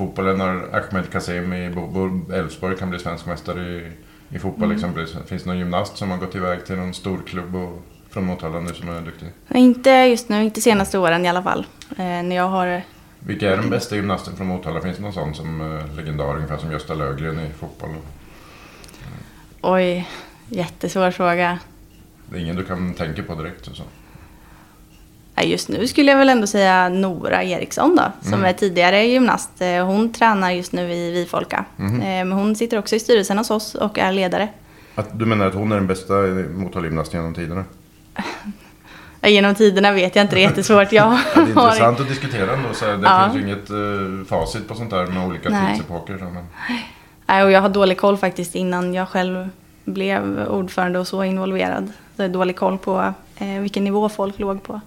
fotbollen 0.00 0.38
när 0.38 0.76
Ahmed 0.76 1.10
Kasim 1.12 1.52
i 1.52 1.70
Bo- 1.70 1.86
Bo- 1.86 2.32
Elfsborg 2.32 2.76
kan 2.76 2.90
bli 2.90 2.98
svensk 2.98 3.26
mästare 3.26 3.60
i, 3.62 3.92
i 4.28 4.38
fotboll 4.38 4.64
Mm. 4.64 4.76
exempelvis. 4.76 5.14
Finns 5.26 5.42
det 5.42 5.48
någon 5.48 5.58
gymnast 5.58 5.96
som 5.96 6.10
har 6.10 6.18
gått 6.18 6.34
iväg 6.34 6.66
till 6.66 6.76
någon 6.76 6.94
stor 6.94 7.18
klubb 7.26 7.56
och, 7.56 7.82
från 8.10 8.24
Motala 8.24 8.60
nu 8.60 8.74
som 8.74 8.88
är 8.88 9.00
duktig? 9.00 9.28
Inte 9.54 9.90
just 9.90 10.28
nu, 10.28 10.44
inte 10.44 10.60
senaste 10.60 10.98
åren 10.98 11.26
i 11.26 11.28
alla 11.28 11.42
fall. 11.42 11.66
Eh, 11.90 12.04
När 12.04 12.36
jag 12.36 12.48
har... 12.48 12.82
Vilka 13.20 13.52
är 13.52 13.56
den 13.56 13.70
bästa 13.70 13.96
gymnasten 13.96 14.36
från 14.36 14.46
Motala? 14.46 14.80
Finns 14.80 14.96
det 14.96 15.02
någon 15.02 15.12
sån 15.12 15.34
som 15.34 15.60
uh, 15.60 15.94
legendar 15.96 16.36
ungefär 16.36 16.56
som 16.58 16.72
Gösta 16.72 16.94
Löfgren 16.94 17.40
i 17.40 17.48
fotboll? 17.58 17.90
Oj, 19.60 20.08
jättesvår 20.48 21.10
fråga. 21.10 21.58
Det 22.30 22.36
är 22.36 22.40
ingen 22.40 22.56
du 22.56 22.64
kan 22.64 22.94
tänka 22.94 23.22
på 23.22 23.34
direkt? 23.34 23.66
och 23.66 23.76
Så. 23.76 23.82
Just 25.44 25.68
nu 25.68 25.86
skulle 25.86 26.10
jag 26.10 26.18
väl 26.18 26.28
ändå 26.28 26.46
säga 26.46 26.88
Nora 26.88 27.42
Eriksson 27.44 27.96
då, 27.96 28.28
som 28.30 28.44
är 28.44 28.52
tidigare 28.52 29.04
gymnast. 29.04 29.50
Eh, 29.60 29.86
Hon 29.86 30.12
tränar 30.12 30.50
just 30.50 30.72
nu 30.72 30.92
i 30.92 31.10
Vifolka. 31.10 31.64
Men 31.76 32.32
hon 32.32 32.56
sitter 32.56 32.78
också 32.78 32.96
i 32.96 33.00
styrelsen 33.00 33.38
hos 33.38 33.50
oss 33.50 33.74
och 33.74 33.98
är 33.98 34.12
ledare. 34.12 34.48
Att, 34.94 35.18
du 35.18 35.26
menar 35.26 35.46
att 35.46 35.54
hon 35.54 35.72
är 35.72 35.76
den 35.76 35.86
bästa 35.86 36.14
Motala-gymnasten 36.54 37.20
genom 37.20 37.34
tiderna? 37.34 37.64
Genom 39.22 39.54
tiderna 39.54 39.92
vet 39.92 40.16
jag 40.16 40.24
inte, 40.24 40.34
det 40.36 40.40
är 40.40 40.48
jättesvårt. 40.48 40.92
Jag 40.92 41.12
Ja, 41.12 41.18
det 41.34 41.40
är 41.40 41.46
intressant 41.48 42.00
att 42.00 42.08
diskutera 42.08 42.52
ändå. 42.52 42.68
Så 42.72 42.84
det 42.84 42.98
Ja. 43.02 43.30
finns 43.32 43.36
ju 43.44 43.46
inget 43.48 43.70
eh, 43.70 44.26
facit 44.28 44.68
på 44.68 44.74
sånt 44.74 44.90
där 44.90 45.06
med 45.06 45.26
olika 45.26 45.48
Nej. 45.48 45.72
tidsepoker. 45.74 46.18
Så, 46.18 46.24
men, 46.24 46.44
Nej, 47.26 47.44
och 47.44 47.50
jag 47.50 47.60
har 47.60 47.68
dålig 47.68 47.98
koll 47.98 48.16
faktiskt 48.16 48.54
innan 48.54 48.94
jag 48.94 49.08
själv 49.08 49.48
blev 49.84 50.46
ordförande 50.48 50.98
och 50.98 51.06
så 51.06 51.24
involverad. 51.24 51.86
Så 52.16 52.22
jag 52.22 52.28
har 52.28 52.32
dålig 52.34 52.56
koll 52.56 52.78
på 52.78 53.14
eh, 53.38 53.48
vilken 53.60 53.84
nivå 53.84 54.08
folk 54.08 54.38
låg 54.38 54.62
på. 54.62 54.80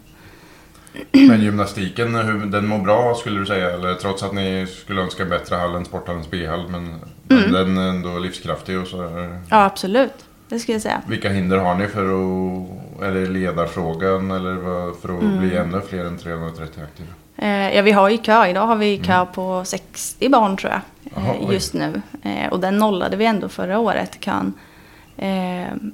Men 1.12 1.42
gymnastiken, 1.42 2.16
hur, 2.16 2.46
den 2.46 2.68
mår 2.68 2.78
bra 2.80 3.16
skulle 3.16 3.40
du 3.40 3.46
säga? 3.46 3.70
Eller 3.72 3.94
trots 3.96 4.24
att 4.24 4.34
ni 4.34 4.68
skulle 4.84 5.02
önska 5.02 5.26
bättre 5.26 5.56
hall 5.56 5.76
än 5.76 5.86
sporthallens 5.86 6.32
B-hall. 6.32 6.68
Men, 6.70 6.84
men 7.28 7.38
Mm. 7.40 7.52
den 7.54 7.78
är 7.78 7.90
ändå 7.90 8.20
livskraftig 8.20 8.80
och 8.80 8.88
så. 8.88 9.02
Är, 9.02 9.40
Ja, 9.50 9.66
absolut. 9.66 10.14
Det 10.50 10.60
skulle 10.60 10.76
jag 10.76 10.82
säga. 10.82 11.02
vilka 11.08 11.30
hinder 11.30 11.58
har 11.58 11.76
ni 11.76 11.88
för 11.88 12.04
att, 12.04 13.04
är 13.04 13.12
det 13.12 13.26
ledarfrågan 13.26 14.32
eller 14.32 14.56
för 15.02 15.16
att 15.18 15.22
Mm. 15.24 15.40
bli 15.40 15.58
ännu 15.58 15.82
fler 15.90 16.06
än 16.06 16.18
330 16.18 16.82
aktiva? 16.84 17.10
Eh, 17.38 17.76
ja, 17.76 17.82
vi 17.82 17.92
har 17.92 18.10
ju 18.10 18.18
kö. 18.18 18.48
Idag 18.48 18.68
har 18.68 18.76
vi 18.76 18.98
kö 18.98 19.26
på 19.26 19.62
60 19.66 20.30
barn 20.30 20.58
tror 20.58 20.72
jag. 20.72 20.82
Jaha, 21.16 21.36
eh, 21.36 21.48
oj. 21.48 21.54
just 21.54 21.74
nu. 21.74 22.02
Eh, 22.24 22.52
och 22.52 22.60
den 22.60 22.78
nollade 22.78 23.18
vi 23.18 23.26
ändå 23.26 23.50
förra 23.50 23.80
året, 23.80 24.18
kön. 24.20 24.54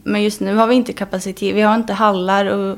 Men 0.03 0.23
just 0.23 0.41
nu 0.41 0.55
har 0.55 0.67
vi 0.67 0.75
inte 0.75 0.93
kapacitet. 0.93 1.55
Vi 1.55 1.61
har 1.61 1.75
inte 1.75 1.93
hallar 1.93 2.45
och 2.45 2.77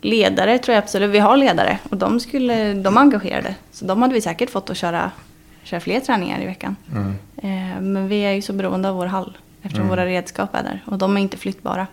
ledare 0.00 0.58
tror 0.58 0.74
jag 0.74 0.82
absolut. 0.84 1.10
Vi 1.10 1.18
har 1.18 1.36
ledare 1.36 1.78
och 1.90 1.96
de, 1.96 2.20
skulle, 2.20 2.74
de 2.74 2.96
är 2.96 3.00
engagerade. 3.00 3.54
Så 3.72 3.84
de 3.84 4.02
hade 4.02 4.14
vi 4.14 4.20
säkert 4.20 4.50
fått 4.50 4.70
att 4.70 4.76
köra, 4.76 5.10
köra 5.62 5.80
fler 5.80 6.00
träningar 6.00 6.40
i 6.40 6.46
veckan. 6.46 6.76
Mm. 6.92 7.14
Eh, 7.36 7.80
men 7.80 8.08
vi 8.08 8.20
är 8.20 8.32
ju 8.32 8.42
så 8.42 8.52
beroende 8.52 8.88
av 8.88 8.96
vår 8.96 9.06
hall 9.06 9.38
eftersom 9.62 9.88
våra 9.88 10.06
redskap 10.06 10.54
är 10.54 10.62
där. 10.62 10.82
Och 10.86 10.98
de 10.98 11.16
är 11.16 11.20
inte 11.20 11.36
flyttbara. 11.36 11.86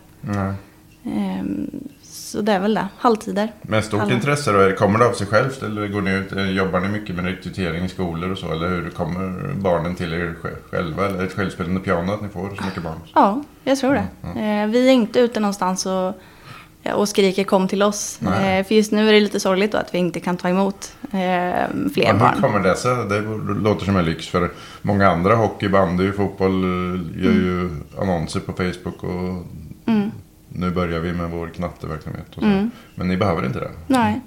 Eh, 1.04 1.44
så 2.04 2.42
det 2.42 2.52
är 2.52 2.60
väl 2.60 2.74
det. 2.74 2.88
Halvtider. 2.98 3.52
Men 3.62 3.84
stort 3.84 4.02
Alla. 4.02 4.14
intresse 4.14 4.52
då? 4.52 4.76
Kommer 4.76 5.00
det 5.00 5.08
av 5.08 5.14
sig 5.14 5.28
självt 5.28 5.64
eller 5.64 5.88
går 5.88 6.02
ni 6.02 6.12
ut, 6.12 6.32
eh, 6.32 6.50
jobbar 6.50 6.80
ni 6.80 6.88
mycket 6.88 7.16
med 7.16 7.26
rekrytering 7.26 7.86
i 7.86 7.90
skolor 7.90 8.32
och 8.32 8.38
så? 8.38 8.52
Eller 8.52 8.70
hur 8.70 8.90
kommer 8.90 9.54
barnen 9.54 9.96
till 9.96 10.14
er 10.14 10.36
sj- 10.44 10.70
själva? 10.72 11.06
Eller 11.08 11.24
ett 11.26 11.34
självspelande 11.34 11.80
piano 11.82 12.14
att 12.14 12.22
ni 12.22 12.30
får 12.30 12.50
så 12.60 12.64
mycket 12.66 12.84
barn? 12.84 13.00
Ja, 13.16 13.44
jag 13.64 13.78
tror 13.80 13.94
det. 13.94 14.40
Eh, 14.42 14.68
vi 14.68 14.88
är 14.88 14.92
inte 14.94 15.20
ute 15.20 15.40
någonstans 15.40 15.86
och, 15.86 16.14
och 16.96 17.10
skriker 17.10 17.44
kom 17.44 17.68
till 17.68 17.84
oss. 17.84 18.18
Nej. 18.22 18.60
Eh, 18.60 18.66
för 18.66 18.76
just 18.76 18.92
nu 18.92 19.10
är 19.10 19.14
det 19.14 19.20
lite 19.20 19.40
sorgligt 19.40 19.72
då 19.72 19.78
att 19.78 19.94
vi 19.94 19.98
inte 19.98 20.20
kan 20.20 20.38
ta 20.38 20.50
emot 20.50 20.92
eh, 21.04 21.10
fler 21.14 22.04
Ja, 22.06 22.12
hur 22.14 22.20
barn. 22.20 22.42
kommer 22.42 22.60
det 22.60 22.76
sig? 22.76 22.96
Det 23.10 23.22
låter 23.64 23.86
som 23.86 23.96
en 23.98 24.06
lyx 24.06 24.28
för 24.28 24.52
många 24.82 25.08
andra. 25.12 25.36
Hockey, 25.36 25.70
bandy, 25.70 26.12
fotboll 26.12 26.64
gör 27.18 27.32
ju 27.32 27.70
annonser 28.02 28.40
på 28.40 28.54
Facebook 28.54 29.04
och 29.04 29.44
Mm. 29.86 30.12
nu 30.50 30.72
börjar 30.72 31.00
vi 31.00 31.14
med 31.14 31.30
vår 31.30 31.48
knatteverksamhet. 31.48 32.26
Och 32.36 32.42
så. 32.42 32.46
Mm. 32.48 32.72
Men 32.96 33.08
ni 33.08 33.18
behöver 33.18 33.46
inte 33.46 33.60
det? 33.60 33.72
Nej, 33.88 34.22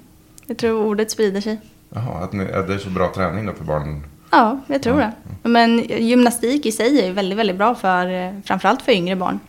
jag 0.45 0.57
tror 0.57 0.85
ordet 0.85 1.11
sprider 1.11 1.41
sig. 1.41 1.59
Jaha, 1.93 2.23
att, 2.23 2.33
ni, 2.33 2.51
att 2.51 2.67
det 2.67 2.73
är 2.73 2.77
så 2.77 2.89
bra 2.89 3.11
träning 3.15 3.45
då 3.45 3.53
för 3.53 3.63
barnen? 3.63 4.03
Ja, 4.31 4.59
jag 4.67 4.83
tror 4.83 4.97
det. 4.97 5.11
Men 5.43 5.79
gymnastik 5.79 6.65
i 6.65 6.71
sig 6.71 7.01
är 7.07 7.11
väldigt, 7.11 7.37
väldigt 7.39 7.55
bra 7.57 7.75
för 7.75 8.11
eh, 8.27 8.31
framförallt 8.45 8.81
för 8.81 8.91
yngre 8.91 9.15
barn. 9.15 9.39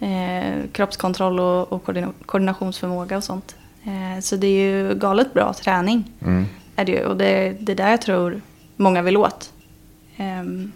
Eh, 0.00 0.66
kroppskontroll 0.72 1.40
och, 1.40 1.72
och 1.72 1.84
koordina- 1.84 2.12
koordinationsförmåga 2.26 3.16
och 3.16 3.24
sånt. 3.24 3.56
Eh, 3.84 4.20
så 4.20 4.36
det 4.36 4.46
är 4.46 4.60
ju 4.70 4.94
galet 4.94 5.34
bra 5.34 5.52
träning. 5.52 6.12
Mm. 6.22 6.46
Är 6.76 6.84
det, 6.84 6.92
ju, 6.92 7.04
och 7.04 7.16
det, 7.16 7.56
det 7.60 7.72
är 7.72 7.76
där 7.76 7.90
jag 7.90 8.02
tror 8.02 8.40
många 8.76 9.02
vill 9.02 9.16
åt. 9.16 9.52
Ehm, 10.16 10.72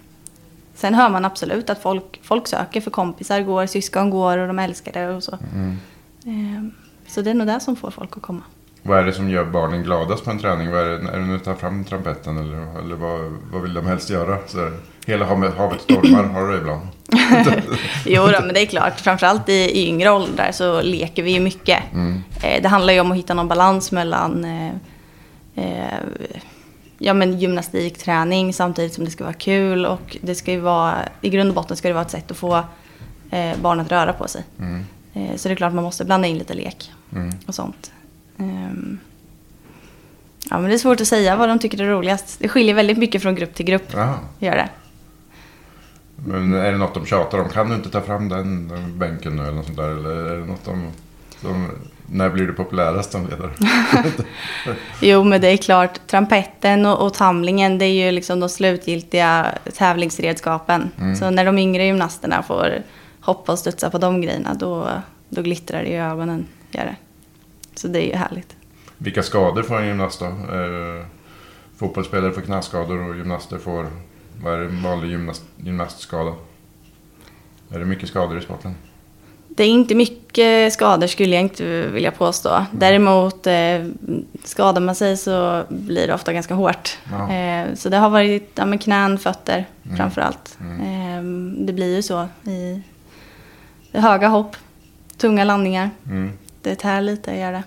sen 0.74 0.94
hör 0.94 1.08
man 1.08 1.24
absolut 1.24 1.70
att 1.70 1.82
folk, 1.82 2.20
folk 2.22 2.46
söker 2.46 2.80
för 2.80 2.90
kompisar 2.90 3.40
går, 3.40 3.66
syskon 3.66 4.10
går 4.10 4.38
och 4.38 4.46
de 4.46 4.58
älskar 4.58 4.92
det 4.92 5.08
och 5.08 5.22
så. 5.24 5.38
Mm. 5.54 5.76
Ehm, 6.26 6.72
så 7.06 7.22
det 7.22 7.30
är 7.30 7.34
nog 7.34 7.46
det 7.46 7.60
som 7.60 7.76
får 7.76 7.90
folk 7.90 8.16
att 8.16 8.22
komma. 8.22 8.42
Vad 8.82 8.98
är 8.98 9.04
det 9.04 9.12
som 9.12 9.30
gör 9.30 9.44
barnen 9.44 9.82
gladast 9.82 10.24
på 10.24 10.30
en 10.30 10.38
träning? 10.38 10.70
Vad 10.70 10.80
är, 10.80 10.88
det, 10.88 10.94
är 11.08 11.18
det 11.18 11.26
när 11.26 11.32
du 11.32 11.38
tar 11.38 11.54
fram 11.54 11.84
trumpeten 11.84 12.38
eller, 12.38 12.78
eller 12.78 12.94
vad, 12.94 13.20
vad 13.52 13.62
vill 13.62 13.74
de 13.74 13.86
helst 13.86 14.10
göra? 14.10 14.38
Så 14.46 14.70
hela 15.06 15.24
havet, 15.24 15.80
stormar, 15.80 16.24
har 16.24 16.46
du 16.46 16.52
det 16.52 16.58
ibland? 16.58 16.88
Jo 18.04 18.22
då, 18.26 18.40
men 18.40 18.54
det 18.54 18.60
är 18.60 18.66
klart. 18.66 19.00
Framförallt 19.00 19.48
i, 19.48 19.52
i 19.52 19.88
yngre 19.88 20.10
åldrar 20.10 20.52
så 20.52 20.82
leker 20.82 21.22
vi 21.22 21.30
ju 21.32 21.40
mycket. 21.40 21.78
Mm. 21.92 22.22
Eh, 22.42 22.62
det 22.62 22.68
handlar 22.68 22.92
ju 22.92 23.00
om 23.00 23.12
att 23.12 23.18
hitta 23.18 23.34
någon 23.34 23.48
balans 23.48 23.92
mellan 23.92 24.44
eh, 24.44 24.72
eh, 25.54 25.98
ja, 26.98 27.14
men 27.14 27.38
gymnastikträning 27.38 28.52
samtidigt 28.52 28.94
som 28.94 29.04
det 29.04 29.10
ska 29.10 29.24
vara 29.24 29.34
kul. 29.34 29.86
Och 29.86 30.16
det 30.20 30.34
ska 30.34 30.52
ju 30.52 30.60
vara, 30.60 30.94
i 31.20 31.30
grund 31.30 31.48
och 31.48 31.54
botten 31.54 31.76
ska 31.76 31.88
det 31.88 31.94
vara 31.94 32.04
ett 32.04 32.10
sätt 32.10 32.30
att 32.30 32.36
få 32.36 32.56
eh, 33.30 33.58
barn 33.62 33.80
att 33.80 33.92
röra 33.92 34.12
på 34.12 34.28
sig. 34.28 34.44
Mm. 34.58 34.84
Eh, 35.14 35.36
så 35.36 35.48
det 35.48 35.54
är 35.54 35.56
klart 35.56 35.72
man 35.72 35.84
måste 35.84 36.04
blanda 36.04 36.28
in 36.28 36.38
lite 36.38 36.54
lek 36.54 36.92
Mm. 37.12 37.30
och 37.46 37.54
sånt. 37.54 37.92
Ehm, 38.40 38.98
ja, 40.50 40.58
men 40.58 40.68
det 40.70 40.76
är 40.76 40.78
svårt 40.78 41.00
att 41.00 41.08
säga 41.08 41.36
vad 41.36 41.48
de 41.48 41.58
tycker 41.58 41.82
är 41.82 41.86
roligast. 41.86 42.38
Det 42.38 42.48
skiljer 42.48 42.74
väldigt 42.74 42.98
mycket 42.98 43.22
från 43.22 43.34
grupp 43.34 43.54
till 43.54 43.66
grupp. 43.66 43.92
Gör 44.38 44.56
det. 44.56 44.68
Men 46.26 46.54
är 46.54 46.72
det 46.72 46.78
något 46.78 46.94
de 46.94 47.06
tjatar 47.06 47.38
om? 47.38 47.48
Kan 47.48 47.68
du 47.68 47.74
inte 47.74 47.90
ta 47.90 48.00
fram 48.00 48.28
den, 48.28 48.68
den 48.68 48.98
bänken 48.98 49.36
nu 49.36 49.42
eller 49.42 49.52
något 49.52 49.66
sånt 49.66 49.78
där? 49.78 49.90
Eller 49.90 50.10
är 50.10 50.38
det 50.38 50.46
något 50.46 50.64
de... 50.64 50.90
de 51.42 51.68
när 52.12 52.30
blir 52.30 52.46
du 52.46 52.52
populärast 52.52 53.12
som 53.12 53.26
ledare? 53.26 53.50
Jo, 55.00 55.24
men 55.24 55.40
det 55.40 55.48
är 55.48 55.56
klart. 55.56 56.06
Trampetten 56.06 56.86
och, 56.86 57.06
och 57.06 57.14
tamlingen, 57.14 57.78
det 57.78 57.84
är 57.84 58.06
ju 58.06 58.10
liksom 58.10 58.40
de 58.40 58.48
slutgiltiga 58.48 59.46
tävlingsredskapen. 59.74 60.90
Så 61.18 61.30
när 61.30 61.44
de 61.44 61.58
yngre 61.58 61.84
gymnasterna 61.84 62.42
får 62.42 62.82
hoppa 63.20 63.52
och 63.52 63.58
studsa 63.58 63.90
på 63.90 63.98
de 63.98 64.20
grejerna, 64.20 64.54
då, 64.54 64.88
då 65.28 65.42
glittrar 65.42 65.82
det 65.82 65.88
i 65.88 65.96
ögonen. 65.96 66.46
Gör 66.70 66.84
det. 66.84 66.96
Så 67.80 67.88
det 67.88 67.98
är 68.02 68.06
ju 68.06 68.14
härligt. 68.14 68.56
Vilka 68.98 69.22
skador 69.22 69.62
får 69.62 69.80
en 69.80 69.86
gymnast 69.86 70.20
då? 70.20 70.26
Eh, 70.26 71.06
fotbollsspelare 71.76 72.32
får 72.32 72.40
knäskador 72.40 73.08
och 73.08 73.16
gymnaster 73.16 73.58
får... 73.58 73.86
Vad 74.42 74.54
är 74.54 74.58
det 74.58 74.66
vanlig 74.66 75.10
gymnast, 75.10 75.42
gymnastskada? 75.56 76.34
Är 77.70 77.78
det 77.78 77.84
mycket 77.84 78.08
skador 78.08 78.38
i 78.38 78.40
sporten? 78.40 78.74
Det 79.48 79.62
är 79.62 79.68
inte 79.68 79.94
mycket 79.94 80.72
skador 80.72 81.06
skulle 81.06 81.34
jag 81.34 81.42
inte 81.42 81.86
vilja 81.86 82.10
påstå. 82.10 82.64
Däremot 82.72 83.46
eh, 83.46 83.84
skadar 84.44 84.80
man 84.80 84.94
sig 84.94 85.16
så 85.16 85.64
blir 85.68 86.06
det 86.06 86.14
ofta 86.14 86.32
ganska 86.32 86.54
hårt. 86.54 86.98
Ja. 87.10 87.32
Eh, 87.32 87.74
så 87.74 87.88
det 87.88 87.96
har 87.96 88.10
varit 88.10 88.50
ja, 88.54 88.78
knän, 88.78 89.18
fötter 89.18 89.66
framför 89.96 90.20
allt. 90.20 90.58
Eh, 90.60 91.22
det 91.58 91.72
blir 91.72 91.96
ju 91.96 92.02
så 92.02 92.28
i 92.44 92.82
höga 93.92 94.28
hopp, 94.28 94.56
tunga 95.16 95.44
landningar. 95.44 95.90
Mm. 96.06 96.32
Det 96.62 96.74
tär 96.74 97.00
lite, 97.00 97.34
gör 97.34 97.52
det. 97.52 97.62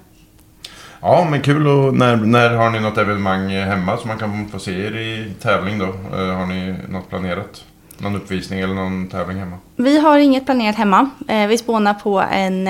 Ja, 1.01 1.27
men 1.29 1.41
kul. 1.41 1.67
Och 1.67 1.93
när, 1.93 2.15
när 2.15 2.49
har 2.49 2.69
ni 2.69 2.79
något 2.79 2.97
evenemang 2.97 3.49
hemma 3.49 3.97
som 3.97 4.07
man 4.07 4.17
kan 4.17 4.47
få 4.47 4.59
se 4.59 4.85
er 4.85 4.97
i 4.97 5.33
tävling 5.41 5.79
då? 5.79 5.85
Eh, 5.85 6.35
har 6.35 6.45
ni 6.45 6.75
något 6.89 7.09
planerat? 7.09 7.65
Någon 7.97 8.15
uppvisning 8.15 8.59
eller 8.59 8.73
någon 8.73 9.07
tävling 9.07 9.37
hemma? 9.37 9.57
Vi 9.75 9.99
har 9.99 10.17
inget 10.17 10.45
planerat 10.45 10.75
hemma. 10.75 11.09
Eh, 11.27 11.47
vi 11.47 11.57
spånar 11.57 11.93
på 11.93 12.19
en, 12.31 12.67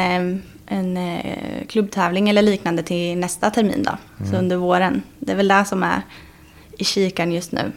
en 0.67 0.97
eh, 0.97 1.65
klubbtävling 1.69 2.29
eller 2.29 2.41
liknande 2.41 2.83
till 2.83 3.17
nästa 3.17 3.49
termin 3.49 3.83
då. 3.83 4.25
Så 4.25 4.36
under 4.36 4.55
våren. 4.55 5.01
Det 5.19 5.31
är 5.31 5.36
väl 5.36 5.47
det 5.47 5.65
som 5.65 5.83
är 5.83 6.01
i 6.77 6.83
kikan 6.83 7.31
just 7.31 7.51
nu. 7.51 7.71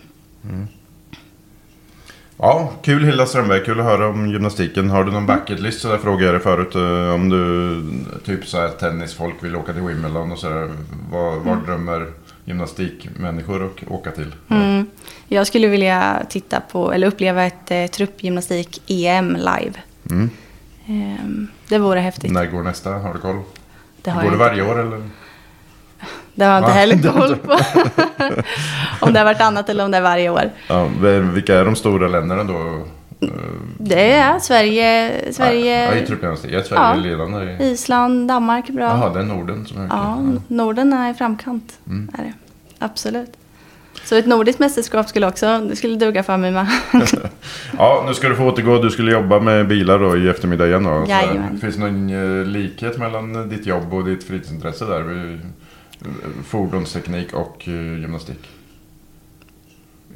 Ja, 2.38 2.70
kul 2.82 3.04
Hilda 3.04 3.26
Strömberg. 3.26 3.64
Kul 3.64 3.80
att 3.80 3.86
höra 3.86 4.08
om 4.08 4.28
gymnastiken. 4.30 4.90
Har 4.90 5.04
du 5.04 5.12
någon 5.12 5.26
bucket 5.26 5.60
list? 5.60 5.80
Så 5.80 5.88
där 5.88 5.98
frågade 5.98 6.24
jag 6.24 6.34
dig 6.34 6.40
förut. 6.42 6.74
eh, 6.74 7.14
Om 7.14 7.28
du, 7.28 7.82
typ 8.24 8.46
så 8.46 8.60
här 8.60 8.68
tennisfolk 8.68 9.34
vill 9.40 9.56
åka 9.56 9.72
till 9.72 9.82
Wimbledon 9.82 10.32
och 10.32 10.38
sådär. 10.38 10.70
Var, 11.12 11.36
var 11.36 11.56
drömmer 11.66 12.06
gymnastikmänniskor 12.44 13.64
att 13.66 13.90
åka 13.90 14.10
till? 14.10 14.34
Mm. 14.48 14.86
Jag 15.28 15.46
skulle 15.46 15.66
vilja 15.68 16.26
titta 16.30 16.60
på, 16.60 16.92
eller 16.92 17.06
uppleva 17.06 17.44
ett 17.44 17.70
eh, 17.70 17.86
truppgymnastik-EM 17.86 19.36
live. 19.36 19.72
Mm. 20.10 20.30
Ehm, 20.86 21.48
det 21.68 21.78
vore 21.78 22.00
häftigt. 22.00 22.32
När 22.32 22.46
går 22.46 22.62
nästa? 22.62 22.90
Har 22.90 23.14
du 23.14 23.20
koll? 23.20 23.40
Det 24.02 24.10
har 24.10 24.22
går 24.22 24.30
det 24.30 24.36
varje 24.36 24.62
år 24.70 24.80
eller? 24.80 25.02
Det 26.36 26.44
har 26.44 26.52
jag 26.52 26.60
inte 26.62 26.72
heller 26.72 26.96
Det 27.02 27.08
har 27.08 27.18
koll 27.26 27.36
på. 27.36 27.52
om 29.06 29.12
det 29.12 29.20
är 29.20 29.24
vartannat 29.24 29.68
eller 29.68 29.84
om 29.84 29.90
det 29.90 29.96
är 29.96 30.02
varje 30.02 30.30
år. 30.30 30.50
Ja, 30.68 30.88
vilka 31.34 31.54
är 31.58 31.64
de 31.64 31.76
stora 31.76 32.08
länderna 32.08 32.44
då? 32.44 32.86
Det 33.78 34.12
är 34.12 34.38
Sverige, 34.38 35.12
Sverige 35.32 35.84
Ja, 35.84 35.94
i 35.94 36.06
truppgymnastik. 36.06 36.52
Är 36.52 36.62
Sverige 36.62 36.82
Ja. 36.82 36.94
ledande? 36.94 37.56
Island, 37.64 38.28
Danmark 38.28 38.68
är 38.68 38.72
bra. 38.72 38.84
Jaha, 38.84 39.12
det 39.14 39.20
är 39.20 39.24
Norden 39.24 39.66
som 39.66 39.80
är 39.80 39.86
Ja. 39.90 40.18
Norden 40.48 40.92
är 40.92 41.10
i 41.10 41.14
framkant. 41.14 41.78
Mm. 41.86 42.10
Är 42.18 42.22
det. 42.22 42.32
Absolut. 42.78 43.30
Så 44.04 44.16
ett 44.16 44.26
nordiskt 44.26 44.58
mästerskap 44.60 45.08
skulle 45.08 45.26
också 45.26 45.58
det 45.58 45.76
skulle 45.76 45.96
duga 45.96 46.22
för 46.22 46.36
mig 46.36 46.50
med. 46.50 46.66
Ja, 47.78 48.04
nu 48.08 48.14
ska 48.14 48.28
du 48.28 48.36
få 48.36 48.44
återgå. 48.44 48.78
Du 48.78 48.90
skulle 48.90 49.12
jobba 49.12 49.40
med 49.40 49.68
bilar 49.68 49.98
då 49.98 50.16
i 50.16 50.28
eftermiddag 50.28 50.66
igen 50.66 50.84
då. 50.84 51.04
Jajamän. 51.08 51.58
Finns 51.60 51.74
det 51.76 51.80
någon 51.80 52.40
eh, 52.40 52.46
likhet 52.46 52.98
mellan 52.98 53.48
ditt 53.48 53.66
jobb 53.66 53.94
och 53.94 54.04
ditt 54.04 54.24
fritidsintresse 54.24 54.84
där? 54.84 55.38
Eh, 56.00 56.42
Fordonsteknik 56.44 57.32
och 57.32 57.68
eh, 57.68 57.74
gymnastik? 57.74 58.50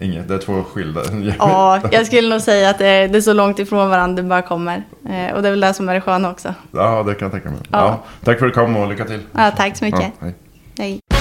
Inget, 0.00 0.28
det 0.28 0.34
är 0.34 0.38
två 0.38 0.62
skilda. 0.62 1.00
ja, 1.38 1.80
jag 1.92 2.06
skulle 2.06 2.28
nog 2.28 2.40
säga 2.40 2.70
att 2.70 2.78
det 2.78 2.86
är, 2.86 3.08
det 3.08 3.18
är 3.18 3.22
så 3.22 3.32
långt 3.32 3.58
ifrån 3.58 3.90
varandra 3.90 4.22
det 4.22 4.28
bara 4.28 4.42
kommer. 4.42 4.76
Eh, 5.04 5.34
och 5.34 5.42
det 5.42 5.48
är 5.48 5.52
väl 5.52 5.60
det 5.60 5.74
som 5.74 5.88
är 5.88 5.94
det 5.94 6.00
sköna 6.00 6.30
också. 6.30 6.54
Ja, 6.72 7.02
det 7.02 7.14
kan 7.14 7.26
jag 7.26 7.32
tänka 7.32 7.50
mig. 7.50 7.60
Ja. 7.70 7.78
Ja. 7.78 8.02
tack 8.24 8.38
för 8.38 8.46
att 8.46 8.54
du 8.54 8.60
kom 8.60 8.76
och 8.76 8.88
lycka 8.88 9.04
till. 9.04 9.20
Ja, 9.32 9.50
tack 9.50 9.76
så 9.76 9.84
mycket. 9.84 10.00
Ja, 10.20 10.26
hej. 10.26 10.34
Hej. 10.78 11.19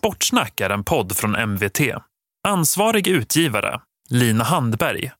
Sportsnack 0.00 0.60
är 0.60 0.70
en 0.70 0.84
podd 0.84 1.16
från 1.16 1.36
MVT. 1.36 1.80
Ansvarig 2.48 3.08
utgivare, 3.08 3.80
Lina 4.10 4.44
Handberg. 4.44 5.12